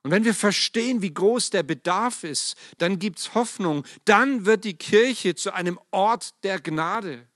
Und 0.03 0.11
wenn 0.11 0.24
wir 0.24 0.35
verstehen, 0.35 1.03
wie 1.03 1.12
groß 1.12 1.51
der 1.51 1.62
Bedarf 1.62 2.24
ist, 2.24 2.57
dann 2.79 2.98
gibt 2.98 3.18
es 3.18 3.35
Hoffnung. 3.35 3.85
Dann 4.07 4.46
wird 4.46 4.64
die 4.64 4.77
Kirche 4.77 5.35
zu 5.35 5.53
einem 5.53 5.79
Ort 5.90 6.31
der 6.44 6.61
Gnade. 6.61 7.29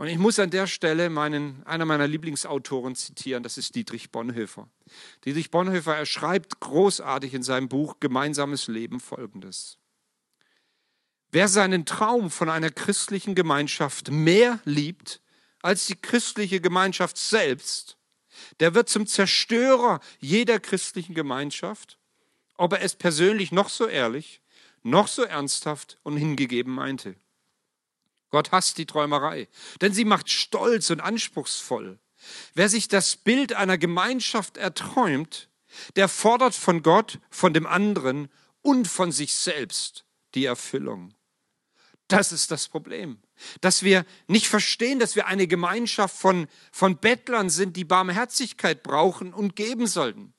Und 0.00 0.06
ich 0.06 0.16
muss 0.16 0.38
an 0.38 0.48
der 0.48 0.66
Stelle 0.66 1.10
meinen, 1.10 1.62
einer 1.66 1.84
meiner 1.84 2.06
Lieblingsautoren 2.06 2.94
zitieren, 2.96 3.42
das 3.42 3.58
ist 3.58 3.74
Dietrich 3.74 4.10
Bonhoeffer. 4.10 4.70
Dietrich 5.26 5.50
Bonhoeffer, 5.50 5.94
er 5.94 6.06
schreibt 6.06 6.58
großartig 6.60 7.34
in 7.34 7.42
seinem 7.42 7.68
Buch 7.68 8.00
Gemeinsames 8.00 8.66
Leben 8.66 8.98
Folgendes. 8.98 9.79
Wer 11.32 11.48
seinen 11.48 11.86
Traum 11.86 12.30
von 12.30 12.48
einer 12.50 12.70
christlichen 12.70 13.34
Gemeinschaft 13.34 14.10
mehr 14.10 14.58
liebt 14.64 15.20
als 15.62 15.86
die 15.86 15.94
christliche 15.94 16.60
Gemeinschaft 16.60 17.16
selbst, 17.16 17.96
der 18.58 18.74
wird 18.74 18.88
zum 18.88 19.06
Zerstörer 19.06 20.00
jeder 20.18 20.58
christlichen 20.58 21.14
Gemeinschaft, 21.14 21.98
ob 22.56 22.72
er 22.72 22.82
es 22.82 22.96
persönlich 22.96 23.52
noch 23.52 23.68
so 23.68 23.86
ehrlich, 23.86 24.40
noch 24.82 25.06
so 25.06 25.22
ernsthaft 25.22 25.98
und 26.02 26.16
hingegeben 26.16 26.74
meinte. 26.74 27.14
Gott 28.30 28.50
hasst 28.52 28.78
die 28.78 28.86
Träumerei, 28.86 29.48
denn 29.80 29.92
sie 29.92 30.04
macht 30.04 30.30
stolz 30.30 30.90
und 30.90 31.00
anspruchsvoll. 31.00 31.98
Wer 32.54 32.68
sich 32.68 32.88
das 32.88 33.16
Bild 33.16 33.52
einer 33.52 33.78
Gemeinschaft 33.78 34.56
erträumt, 34.56 35.48
der 35.96 36.08
fordert 36.08 36.54
von 36.54 36.82
Gott, 36.82 37.18
von 37.30 37.54
dem 37.54 37.66
anderen 37.66 38.28
und 38.62 38.88
von 38.88 39.12
sich 39.12 39.34
selbst 39.34 40.04
die 40.34 40.44
Erfüllung. 40.44 41.14
Das 42.10 42.32
ist 42.32 42.50
das 42.50 42.66
Problem. 42.66 43.18
Dass 43.60 43.84
wir 43.84 44.04
nicht 44.26 44.48
verstehen, 44.48 44.98
dass 44.98 45.14
wir 45.14 45.28
eine 45.28 45.46
Gemeinschaft 45.46 46.16
von, 46.16 46.48
von 46.72 46.96
Bettlern 46.96 47.50
sind, 47.50 47.76
die 47.76 47.84
Barmherzigkeit 47.84 48.82
brauchen 48.82 49.32
und 49.32 49.54
geben 49.54 49.86
sollten. 49.86 50.34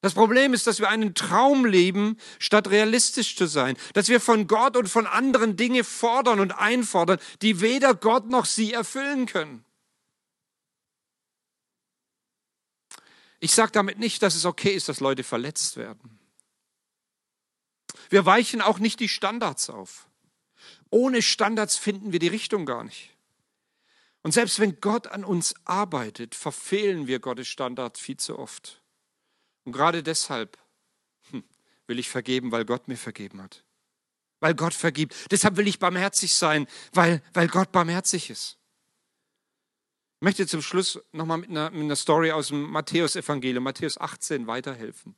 Das 0.00 0.14
Problem 0.14 0.54
ist, 0.54 0.68
dass 0.68 0.78
wir 0.78 0.88
einen 0.88 1.14
Traum 1.14 1.64
leben, 1.64 2.18
statt 2.38 2.70
realistisch 2.70 3.34
zu 3.34 3.46
sein. 3.46 3.76
Dass 3.94 4.08
wir 4.08 4.20
von 4.20 4.46
Gott 4.46 4.76
und 4.76 4.88
von 4.88 5.08
anderen 5.08 5.56
Dinge 5.56 5.82
fordern 5.82 6.38
und 6.38 6.52
einfordern, 6.52 7.18
die 7.42 7.60
weder 7.60 7.92
Gott 7.92 8.28
noch 8.28 8.44
sie 8.44 8.72
erfüllen 8.72 9.26
können. 9.26 9.64
Ich 13.40 13.52
sage 13.52 13.72
damit 13.72 13.98
nicht, 13.98 14.22
dass 14.22 14.36
es 14.36 14.44
okay 14.44 14.70
ist, 14.70 14.88
dass 14.88 15.00
Leute 15.00 15.24
verletzt 15.24 15.76
werden. 15.76 16.20
Wir 18.08 18.24
weichen 18.24 18.60
auch 18.60 18.78
nicht 18.78 19.00
die 19.00 19.08
Standards 19.08 19.68
auf. 19.68 20.06
Ohne 20.90 21.22
Standards 21.22 21.76
finden 21.76 22.12
wir 22.12 22.18
die 22.18 22.28
Richtung 22.28 22.66
gar 22.66 22.84
nicht. 22.84 23.16
Und 24.22 24.32
selbst 24.32 24.58
wenn 24.58 24.80
Gott 24.80 25.06
an 25.06 25.24
uns 25.24 25.54
arbeitet, 25.64 26.34
verfehlen 26.34 27.06
wir 27.06 27.20
Gottes 27.20 27.48
Standards 27.48 28.00
viel 28.00 28.16
zu 28.16 28.38
oft. 28.38 28.82
Und 29.64 29.72
gerade 29.72 30.02
deshalb 30.02 30.58
hm, 31.30 31.44
will 31.86 31.98
ich 31.98 32.08
vergeben, 32.08 32.52
weil 32.52 32.64
Gott 32.64 32.88
mir 32.88 32.96
vergeben 32.96 33.42
hat. 33.42 33.64
Weil 34.40 34.54
Gott 34.54 34.74
vergibt. 34.74 35.14
Deshalb 35.30 35.56
will 35.56 35.68
ich 35.68 35.78
barmherzig 35.78 36.34
sein, 36.34 36.66
weil, 36.92 37.22
weil 37.34 37.48
Gott 37.48 37.72
barmherzig 37.72 38.30
ist. 38.30 38.58
Ich 40.18 40.22
möchte 40.22 40.46
zum 40.46 40.62
Schluss 40.62 40.98
nochmal 41.12 41.38
mit 41.38 41.50
einer, 41.50 41.70
mit 41.70 41.82
einer 41.82 41.96
Story 41.96 42.32
aus 42.32 42.48
dem 42.48 42.62
Matthäus-Evangelium, 42.62 43.62
Matthäus 43.62 43.98
18, 43.98 44.46
weiterhelfen. 44.46 45.14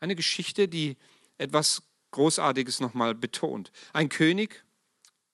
Eine 0.00 0.16
Geschichte, 0.16 0.68
die 0.68 0.96
etwas 1.38 1.82
Großartiges 2.10 2.80
nochmal 2.80 3.14
betont. 3.14 3.72
Ein 3.92 4.08
König 4.08 4.63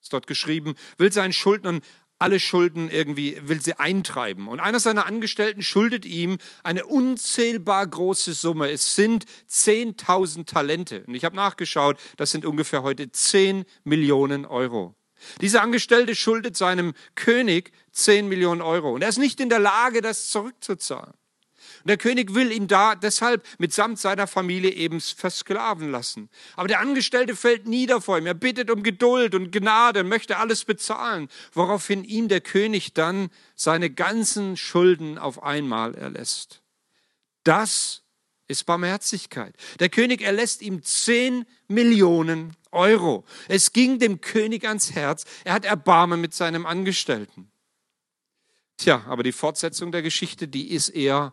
ist 0.00 0.12
dort 0.12 0.26
geschrieben, 0.26 0.74
will 0.98 1.12
seinen 1.12 1.32
Schuldnern 1.32 1.80
alle 2.20 2.38
Schulden 2.38 2.90
irgendwie, 2.90 3.40
will 3.42 3.62
sie 3.62 3.78
eintreiben. 3.78 4.46
Und 4.46 4.60
einer 4.60 4.78
seiner 4.78 5.06
Angestellten 5.06 5.62
schuldet 5.62 6.04
ihm 6.04 6.36
eine 6.62 6.84
unzählbar 6.84 7.86
große 7.86 8.34
Summe. 8.34 8.70
Es 8.70 8.94
sind 8.94 9.24
10.000 9.50 10.44
Talente. 10.44 11.02
Und 11.06 11.14
ich 11.14 11.24
habe 11.24 11.34
nachgeschaut, 11.34 11.98
das 12.18 12.30
sind 12.30 12.44
ungefähr 12.44 12.82
heute 12.82 13.10
10 13.10 13.64
Millionen 13.84 14.44
Euro. 14.44 14.94
Dieser 15.40 15.62
Angestellte 15.62 16.14
schuldet 16.14 16.56
seinem 16.56 16.92
König 17.14 17.72
10 17.92 18.28
Millionen 18.28 18.60
Euro. 18.60 18.92
Und 18.92 19.02
er 19.02 19.08
ist 19.08 19.18
nicht 19.18 19.40
in 19.40 19.48
der 19.48 19.58
Lage, 19.58 20.02
das 20.02 20.28
zurückzuzahlen. 20.28 21.14
Und 21.80 21.88
der 21.88 21.96
König 21.96 22.34
will 22.34 22.52
ihn 22.52 22.68
da 22.68 22.94
deshalb 22.94 23.46
mitsamt 23.58 23.98
seiner 23.98 24.26
Familie 24.26 24.70
eben 24.70 25.00
versklaven 25.00 25.90
lassen. 25.90 26.28
Aber 26.56 26.68
der 26.68 26.80
Angestellte 26.80 27.36
fällt 27.36 27.66
nieder 27.66 28.00
vor 28.00 28.18
ihm. 28.18 28.26
Er 28.26 28.34
bittet 28.34 28.70
um 28.70 28.82
Geduld 28.82 29.34
und 29.34 29.50
Gnade 29.50 30.00
und 30.00 30.08
möchte 30.08 30.36
alles 30.36 30.64
bezahlen, 30.64 31.28
woraufhin 31.52 32.04
ihm 32.04 32.28
der 32.28 32.40
König 32.40 32.92
dann 32.92 33.30
seine 33.54 33.90
ganzen 33.90 34.56
Schulden 34.56 35.18
auf 35.18 35.42
einmal 35.42 35.94
erlässt. 35.94 36.62
Das 37.44 38.02
ist 38.48 38.64
Barmherzigkeit. 38.66 39.54
Der 39.78 39.88
König 39.88 40.22
erlässt 40.22 40.60
ihm 40.60 40.82
zehn 40.82 41.46
Millionen 41.68 42.56
Euro. 42.72 43.24
Es 43.48 43.72
ging 43.72 43.98
dem 43.98 44.20
König 44.20 44.66
ans 44.66 44.92
Herz. 44.92 45.24
Er 45.44 45.54
hat 45.54 45.64
Erbarmen 45.64 46.20
mit 46.20 46.34
seinem 46.34 46.66
Angestellten. 46.66 47.50
Tja, 48.76 49.04
aber 49.06 49.22
die 49.22 49.32
Fortsetzung 49.32 49.92
der 49.92 50.02
Geschichte, 50.02 50.48
die 50.48 50.70
ist 50.70 50.88
eher 50.88 51.32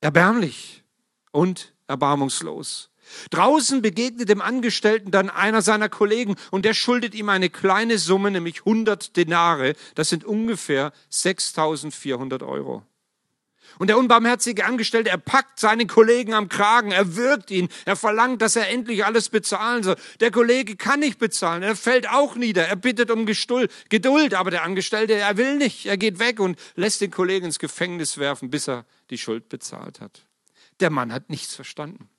erbärmlich 0.00 0.84
und 1.32 1.74
erbarmungslos. 1.86 2.90
Draußen 3.30 3.82
begegnet 3.82 4.28
dem 4.28 4.40
Angestellten 4.40 5.10
dann 5.10 5.30
einer 5.30 5.62
seiner 5.62 5.88
Kollegen 5.88 6.36
und 6.50 6.64
der 6.64 6.74
schuldet 6.74 7.14
ihm 7.14 7.28
eine 7.28 7.50
kleine 7.50 7.98
Summe, 7.98 8.30
nämlich 8.30 8.60
100 8.60 9.16
Denare. 9.16 9.74
Das 9.94 10.08
sind 10.08 10.24
ungefähr 10.24 10.92
6400 11.08 12.42
Euro. 12.42 12.84
Und 13.80 13.86
der 13.86 13.96
unbarmherzige 13.96 14.66
Angestellte, 14.66 15.08
er 15.08 15.16
packt 15.16 15.58
seinen 15.58 15.86
Kollegen 15.86 16.34
am 16.34 16.50
Kragen, 16.50 16.92
er 16.92 17.16
wirkt 17.16 17.50
ihn, 17.50 17.70
er 17.86 17.96
verlangt, 17.96 18.42
dass 18.42 18.54
er 18.54 18.68
endlich 18.68 19.06
alles 19.06 19.30
bezahlen 19.30 19.82
soll. 19.82 19.96
Der 20.20 20.30
Kollege 20.30 20.76
kann 20.76 21.00
nicht 21.00 21.18
bezahlen, 21.18 21.62
er 21.62 21.74
fällt 21.74 22.06
auch 22.06 22.36
nieder, 22.36 22.68
er 22.68 22.76
bittet 22.76 23.10
um 23.10 23.24
Geduld, 23.24 24.34
aber 24.34 24.50
der 24.50 24.64
Angestellte, 24.64 25.14
er 25.14 25.38
will 25.38 25.56
nicht, 25.56 25.86
er 25.86 25.96
geht 25.96 26.18
weg 26.18 26.40
und 26.40 26.58
lässt 26.74 27.00
den 27.00 27.10
Kollegen 27.10 27.46
ins 27.46 27.58
Gefängnis 27.58 28.18
werfen, 28.18 28.50
bis 28.50 28.68
er 28.68 28.84
die 29.08 29.16
Schuld 29.16 29.48
bezahlt 29.48 30.02
hat. 30.02 30.26
Der 30.80 30.90
Mann 30.90 31.10
hat 31.10 31.30
nichts 31.30 31.54
verstanden. 31.54 32.10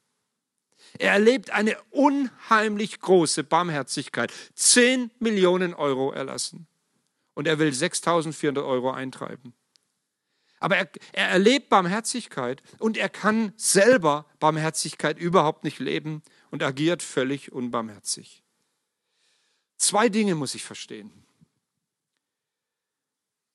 Er 0.97 1.11
erlebt 1.11 1.51
eine 1.51 1.77
unheimlich 1.91 2.99
große 2.99 3.43
Barmherzigkeit. 3.43 4.33
Zehn 4.55 5.11
Millionen 5.19 5.75
Euro 5.75 6.11
erlassen. 6.11 6.65
Und 7.35 7.47
er 7.47 7.59
will 7.59 7.71
6400 7.71 8.65
Euro 8.65 8.89
eintreiben. 8.89 9.53
Aber 10.61 10.77
er, 10.77 10.89
er 11.11 11.27
erlebt 11.27 11.69
Barmherzigkeit 11.69 12.61
und 12.77 12.95
er 12.95 13.09
kann 13.09 13.51
selber 13.57 14.27
Barmherzigkeit 14.39 15.19
überhaupt 15.19 15.63
nicht 15.63 15.79
leben 15.79 16.21
und 16.51 16.61
agiert 16.61 17.01
völlig 17.01 17.51
unbarmherzig. 17.51 18.43
Zwei 19.77 20.07
Dinge 20.07 20.35
muss 20.35 20.53
ich 20.53 20.63
verstehen. 20.63 21.11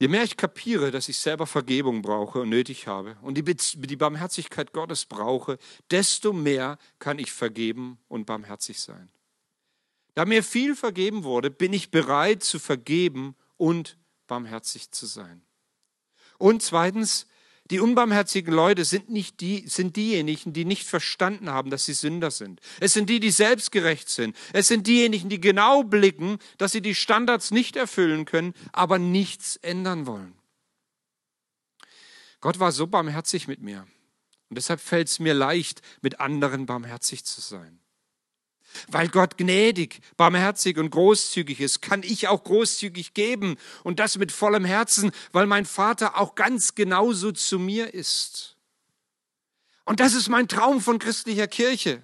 Je 0.00 0.08
mehr 0.08 0.24
ich 0.24 0.36
kapiere, 0.36 0.90
dass 0.90 1.08
ich 1.08 1.16
selber 1.18 1.46
Vergebung 1.46 2.02
brauche 2.02 2.40
und 2.40 2.50
nötig 2.50 2.88
habe 2.88 3.16
und 3.22 3.38
die, 3.38 3.44
die 3.44 3.96
Barmherzigkeit 3.96 4.72
Gottes 4.72 5.06
brauche, 5.06 5.58
desto 5.90 6.32
mehr 6.32 6.76
kann 6.98 7.20
ich 7.20 7.32
vergeben 7.32 7.98
und 8.08 8.26
barmherzig 8.26 8.80
sein. 8.80 9.08
Da 10.14 10.24
mir 10.24 10.42
viel 10.42 10.74
vergeben 10.74 11.22
wurde, 11.22 11.50
bin 11.50 11.72
ich 11.72 11.92
bereit 11.92 12.42
zu 12.42 12.58
vergeben 12.58 13.36
und 13.56 13.96
barmherzig 14.26 14.90
zu 14.90 15.06
sein. 15.06 15.45
Und 16.38 16.62
zweitens, 16.62 17.26
die 17.70 17.80
unbarmherzigen 17.80 18.54
Leute 18.54 18.84
sind, 18.84 19.10
nicht 19.10 19.40
die, 19.40 19.66
sind 19.68 19.96
diejenigen, 19.96 20.52
die 20.52 20.64
nicht 20.64 20.86
verstanden 20.86 21.50
haben, 21.50 21.70
dass 21.70 21.84
sie 21.84 21.94
Sünder 21.94 22.30
sind. 22.30 22.60
Es 22.80 22.92
sind 22.92 23.10
die, 23.10 23.18
die 23.18 23.30
selbstgerecht 23.30 24.08
sind. 24.08 24.36
Es 24.52 24.68
sind 24.68 24.86
diejenigen, 24.86 25.28
die 25.28 25.40
genau 25.40 25.82
blicken, 25.82 26.38
dass 26.58 26.72
sie 26.72 26.82
die 26.82 26.94
Standards 26.94 27.50
nicht 27.50 27.74
erfüllen 27.76 28.24
können, 28.24 28.54
aber 28.72 28.98
nichts 28.98 29.56
ändern 29.56 30.06
wollen. 30.06 30.34
Gott 32.40 32.60
war 32.60 32.70
so 32.70 32.86
barmherzig 32.86 33.48
mit 33.48 33.60
mir. 33.60 33.86
Und 34.48 34.56
deshalb 34.56 34.80
fällt 34.80 35.08
es 35.08 35.18
mir 35.18 35.34
leicht, 35.34 35.82
mit 36.02 36.20
anderen 36.20 36.66
barmherzig 36.66 37.24
zu 37.24 37.40
sein. 37.40 37.80
Weil 38.88 39.08
Gott 39.08 39.36
gnädig, 39.36 40.00
barmherzig 40.16 40.78
und 40.78 40.90
großzügig 40.90 41.60
ist, 41.60 41.82
kann 41.82 42.02
ich 42.02 42.28
auch 42.28 42.44
großzügig 42.44 43.14
geben 43.14 43.56
und 43.84 43.98
das 43.98 44.18
mit 44.18 44.32
vollem 44.32 44.64
Herzen, 44.64 45.10
weil 45.32 45.46
mein 45.46 45.66
Vater 45.66 46.18
auch 46.18 46.34
ganz 46.34 46.74
genauso 46.74 47.32
zu 47.32 47.58
mir 47.58 47.94
ist. 47.94 48.56
Und 49.84 50.00
das 50.00 50.14
ist 50.14 50.28
mein 50.28 50.48
Traum 50.48 50.80
von 50.80 50.98
christlicher 50.98 51.46
Kirche. 51.46 52.02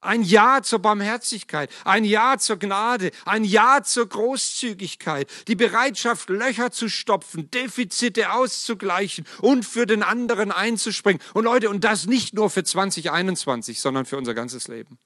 Ein 0.00 0.22
Ja 0.22 0.62
zur 0.62 0.78
Barmherzigkeit, 0.78 1.70
ein 1.84 2.04
Ja 2.04 2.38
zur 2.38 2.56
Gnade, 2.56 3.10
ein 3.24 3.42
Ja 3.42 3.82
zur 3.82 4.08
Großzügigkeit, 4.08 5.28
die 5.48 5.56
Bereitschaft, 5.56 6.30
Löcher 6.30 6.70
zu 6.70 6.88
stopfen, 6.88 7.50
Defizite 7.50 8.30
auszugleichen 8.32 9.26
und 9.40 9.64
für 9.64 9.86
den 9.86 10.04
anderen 10.04 10.52
einzuspringen. 10.52 11.20
Und 11.34 11.44
Leute, 11.44 11.68
und 11.68 11.82
das 11.82 12.06
nicht 12.06 12.32
nur 12.32 12.48
für 12.48 12.62
2021, 12.62 13.80
sondern 13.80 14.06
für 14.06 14.16
unser 14.16 14.34
ganzes 14.34 14.68
Leben. 14.68 14.98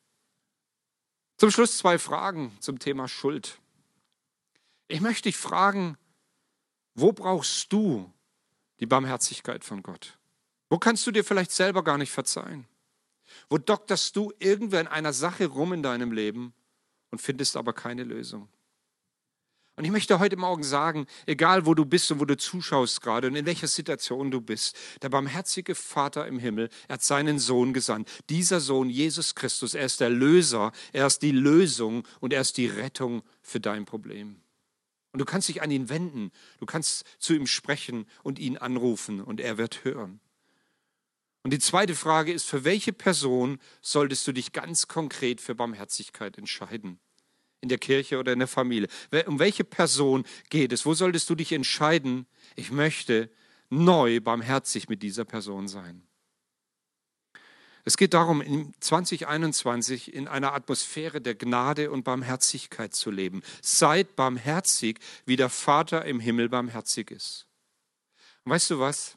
Zum 1.43 1.51
Schluss 1.51 1.77
zwei 1.77 1.99
Fragen 1.99 2.57
zum 2.61 2.79
Thema 2.79 3.09
Schuld. 3.09 3.59
Ich 4.87 5.01
möchte 5.01 5.25
dich 5.25 5.37
fragen, 5.37 5.99
wo 6.95 7.11
brauchst 7.13 7.73
du 7.73 8.13
die 8.79 8.87
Barmherzigkeit 8.87 9.65
von 9.65 9.83
Gott? 9.83 10.21
Wo 10.71 10.79
kannst 10.79 11.05
du 11.05 11.11
dir 11.11 11.25
vielleicht 11.25 11.51
selber 11.51 11.83
gar 11.83 11.99
nicht 11.99 12.13
verzeihen? 12.13 12.69
Wo 13.51 13.59
dokterst 13.59 14.15
du 14.15 14.33
irgendwo 14.39 14.77
in 14.77 14.87
einer 14.87 15.13
Sache 15.13 15.47
rum 15.47 15.73
in 15.73 15.83
deinem 15.83 16.13
Leben 16.13 16.55
und 17.11 17.21
findest 17.21 17.57
aber 17.57 17.73
keine 17.73 18.05
Lösung? 18.05 18.49
Und 19.75 19.85
ich 19.85 19.91
möchte 19.91 20.19
heute 20.19 20.37
Morgen 20.37 20.63
sagen, 20.63 21.07
egal 21.25 21.65
wo 21.65 21.75
du 21.75 21.87
bist 21.87 22.11
und 22.13 22.21
wo 22.21 22.27
du 22.27 22.37
zuschaust 22.37 23.01
gerade 23.01 23.29
und 23.29 23.37
in 23.37 23.47
welcher 23.47 23.69
Situation 23.69 24.31
du 24.31 24.43
bist, 24.43 24.77
der 25.01 25.09
barmherzige 25.09 25.75
Vater 25.75 26.27
im 26.27 26.39
Himmel, 26.39 26.69
er 26.89 26.95
hat 26.95 27.03
seinen 27.03 27.39
Sohn 27.39 27.73
gesandt. 27.73 28.11
Dieser 28.29 28.61
Sohn, 28.61 28.91
Jesus 28.91 29.35
Christus, 29.35 29.75
er 29.75 29.87
ist 29.87 30.01
der 30.01 30.11
Löser, 30.11 30.73
er 30.93 31.07
ist 31.07 31.23
die 31.23 31.33
Lösung 31.33 32.07
und 32.21 32.35
er 32.35 32.43
ist 32.43 32.59
die 32.59 32.67
Rettung 32.67 33.23
für 33.41 33.61
dein 33.61 33.87
Problem. 33.87 34.43
Und 35.13 35.21
du 35.21 35.25
kannst 35.25 35.49
dich 35.49 35.63
an 35.63 35.71
ihn 35.71 35.89
wenden, 35.89 36.33
du 36.59 36.67
kannst 36.67 37.05
zu 37.19 37.35
ihm 37.35 37.47
sprechen 37.47 38.07
und 38.23 38.39
ihn 38.39 38.59
anrufen 38.59 39.23
und 39.23 39.41
er 39.41 39.57
wird 39.57 39.85
hören. 39.85 40.21
Und 41.45 41.53
die 41.53 41.59
zweite 41.59 41.95
Frage 41.95 42.33
ist, 42.33 42.45
für 42.45 42.65
welche 42.65 42.93
Person 42.93 43.59
solltest 43.81 44.27
du 44.27 44.33
dich 44.33 44.53
ganz 44.53 44.87
konkret 44.87 45.41
für 45.41 45.55
Barmherzigkeit 45.55 46.39
entscheiden? 46.39 47.01
In 47.63 47.69
der 47.69 47.79
Kirche 47.79 48.19
oder 48.19 48.33
in 48.33 48.41
der 48.41 48.49
Familie. 48.49 48.89
Um 49.27 49.39
welche 49.39 49.65
Person 49.65 50.25
geht 50.51 50.73
es? 50.73 50.85
Wo 50.85 50.93
solltest 50.93 51.31
du 51.31 51.35
dich 51.35 51.53
entscheiden? 51.53 52.27
Ich 52.57 52.71
möchte 52.71 53.31
neu 53.71 54.21
barmherzig 54.21 54.89
mit 54.89 55.03
dieser 55.03 55.25
Person 55.25 55.69
sein. 55.69 56.03
Es 57.85 57.97
geht 57.97 58.15
darum, 58.15 58.43
in 58.43 58.75
2021 58.81 60.13
in 60.15 60.29
einer 60.29 60.55
Atmosphäre 60.55 61.21
der 61.21 61.35
Gnade 61.35 61.91
und 61.91 62.05
Barmherzigkeit 62.05 62.95
zu 62.95 63.11
leben. 63.11 63.43
Seid 63.61 64.15
barmherzig, 64.15 65.01
wie 65.25 65.37
der 65.37 65.49
Vater 65.49 66.05
im 66.05 66.21
Himmel 66.21 66.49
barmherzig 66.49 67.11
ist. 67.11 67.47
Und 68.45 68.53
weißt 68.53 68.71
du 68.71 68.79
was? 68.79 69.17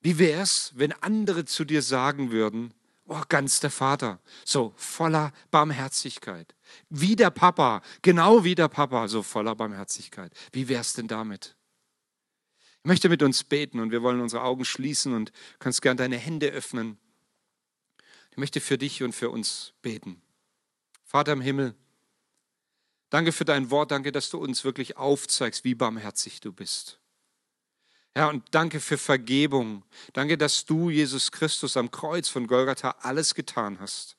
Wie 0.00 0.18
wäre 0.18 0.42
es, 0.42 0.72
wenn 0.76 0.92
andere 0.92 1.44
zu 1.44 1.64
dir 1.64 1.82
sagen 1.82 2.30
würden, 2.30 2.72
oh, 3.10 3.22
ganz 3.28 3.58
der 3.58 3.70
Vater, 3.70 4.20
so 4.44 4.72
voller 4.76 5.32
Barmherzigkeit. 5.50 6.54
Wie 6.88 7.16
der 7.16 7.30
Papa, 7.30 7.82
genau 8.02 8.44
wie 8.44 8.54
der 8.54 8.68
Papa, 8.68 9.08
so 9.08 9.22
voller 9.22 9.56
Barmherzigkeit. 9.56 10.32
Wie 10.52 10.68
wär's 10.68 10.92
denn 10.92 11.08
damit? 11.08 11.56
Ich 12.78 12.84
möchte 12.84 13.08
mit 13.08 13.22
uns 13.22 13.42
beten 13.42 13.80
und 13.80 13.90
wir 13.90 14.02
wollen 14.02 14.20
unsere 14.20 14.44
Augen 14.44 14.64
schließen 14.64 15.12
und 15.12 15.32
kannst 15.58 15.82
gern 15.82 15.96
deine 15.96 16.16
Hände 16.16 16.48
öffnen. 16.50 16.98
Ich 18.30 18.36
möchte 18.36 18.60
für 18.60 18.78
dich 18.78 19.02
und 19.02 19.12
für 19.12 19.28
uns 19.28 19.74
beten. 19.82 20.22
Vater 21.04 21.32
im 21.32 21.40
Himmel, 21.40 21.74
danke 23.10 23.32
für 23.32 23.44
dein 23.44 23.70
Wort, 23.72 23.90
danke, 23.90 24.12
dass 24.12 24.30
du 24.30 24.38
uns 24.38 24.62
wirklich 24.62 24.96
aufzeigst, 24.96 25.64
wie 25.64 25.74
barmherzig 25.74 26.40
du 26.40 26.52
bist. 26.52 26.99
Herr, 28.14 28.28
und 28.28 28.44
danke 28.50 28.80
für 28.80 28.98
Vergebung. 28.98 29.84
Danke, 30.12 30.36
dass 30.36 30.64
du, 30.64 30.90
Jesus 30.90 31.30
Christus, 31.30 31.76
am 31.76 31.90
Kreuz 31.90 32.28
von 32.28 32.46
Golgatha 32.46 32.96
alles 33.00 33.34
getan 33.34 33.78
hast, 33.78 34.16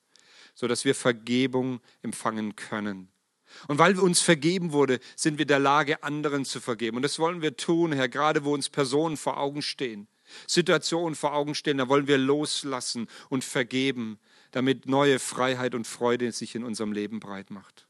sodass 0.55 0.85
wir 0.85 0.95
Vergebung 0.95 1.81
empfangen 2.01 2.55
können. 2.55 3.09
Und 3.67 3.79
weil 3.79 3.99
uns 3.99 4.21
vergeben 4.21 4.71
wurde, 4.71 4.99
sind 5.17 5.37
wir 5.37 5.43
in 5.43 5.49
der 5.49 5.59
Lage, 5.59 6.03
anderen 6.03 6.45
zu 6.45 6.61
vergeben. 6.61 6.95
Und 6.95 7.03
das 7.03 7.19
wollen 7.19 7.41
wir 7.41 7.57
tun, 7.57 7.91
Herr, 7.91 8.07
gerade 8.07 8.45
wo 8.45 8.53
uns 8.53 8.69
Personen 8.69 9.17
vor 9.17 9.37
Augen 9.37 9.61
stehen, 9.61 10.07
Situationen 10.47 11.15
vor 11.15 11.33
Augen 11.33 11.55
stehen, 11.55 11.77
da 11.77 11.89
wollen 11.89 12.07
wir 12.07 12.17
loslassen 12.17 13.07
und 13.29 13.43
vergeben, 13.43 14.19
damit 14.51 14.85
neue 14.85 15.19
Freiheit 15.19 15.75
und 15.75 15.85
Freude 15.85 16.31
sich 16.31 16.55
in 16.55 16.63
unserem 16.63 16.93
Leben 16.93 17.19
breit 17.19 17.51
macht. 17.51 17.87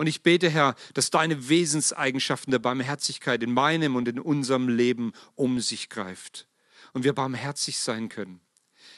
Und 0.00 0.06
ich 0.06 0.22
bete, 0.22 0.48
Herr, 0.48 0.76
dass 0.94 1.10
deine 1.10 1.50
Wesenseigenschaften 1.50 2.52
der 2.52 2.58
Barmherzigkeit 2.58 3.42
in 3.42 3.52
meinem 3.52 3.96
und 3.96 4.08
in 4.08 4.18
unserem 4.18 4.70
Leben 4.70 5.12
um 5.34 5.60
sich 5.60 5.90
greift 5.90 6.48
und 6.94 7.04
wir 7.04 7.12
barmherzig 7.12 7.78
sein 7.78 8.08
können. 8.08 8.40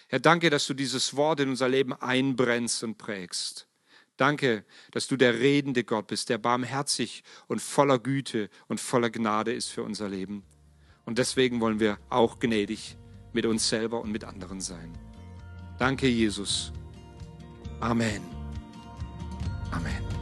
Herr, 0.06 0.20
danke, 0.20 0.48
dass 0.48 0.68
du 0.68 0.74
dieses 0.74 1.16
Wort 1.16 1.40
in 1.40 1.48
unser 1.48 1.68
Leben 1.68 1.92
einbrennst 1.92 2.84
und 2.84 2.98
prägst. 2.98 3.66
Danke, 4.16 4.64
dass 4.92 5.08
du 5.08 5.16
der 5.16 5.40
redende 5.40 5.82
Gott 5.82 6.06
bist, 6.06 6.28
der 6.28 6.38
barmherzig 6.38 7.24
und 7.48 7.60
voller 7.60 7.98
Güte 7.98 8.48
und 8.68 8.78
voller 8.78 9.10
Gnade 9.10 9.52
ist 9.52 9.70
für 9.70 9.82
unser 9.82 10.08
Leben. 10.08 10.44
Und 11.04 11.18
deswegen 11.18 11.60
wollen 11.60 11.80
wir 11.80 11.98
auch 12.10 12.38
gnädig 12.38 12.96
mit 13.32 13.44
uns 13.44 13.68
selber 13.68 14.02
und 14.02 14.12
mit 14.12 14.22
anderen 14.22 14.60
sein. 14.60 14.96
Danke, 15.80 16.06
Jesus. 16.06 16.72
Amen. 17.80 18.22
Amen. 19.72 20.21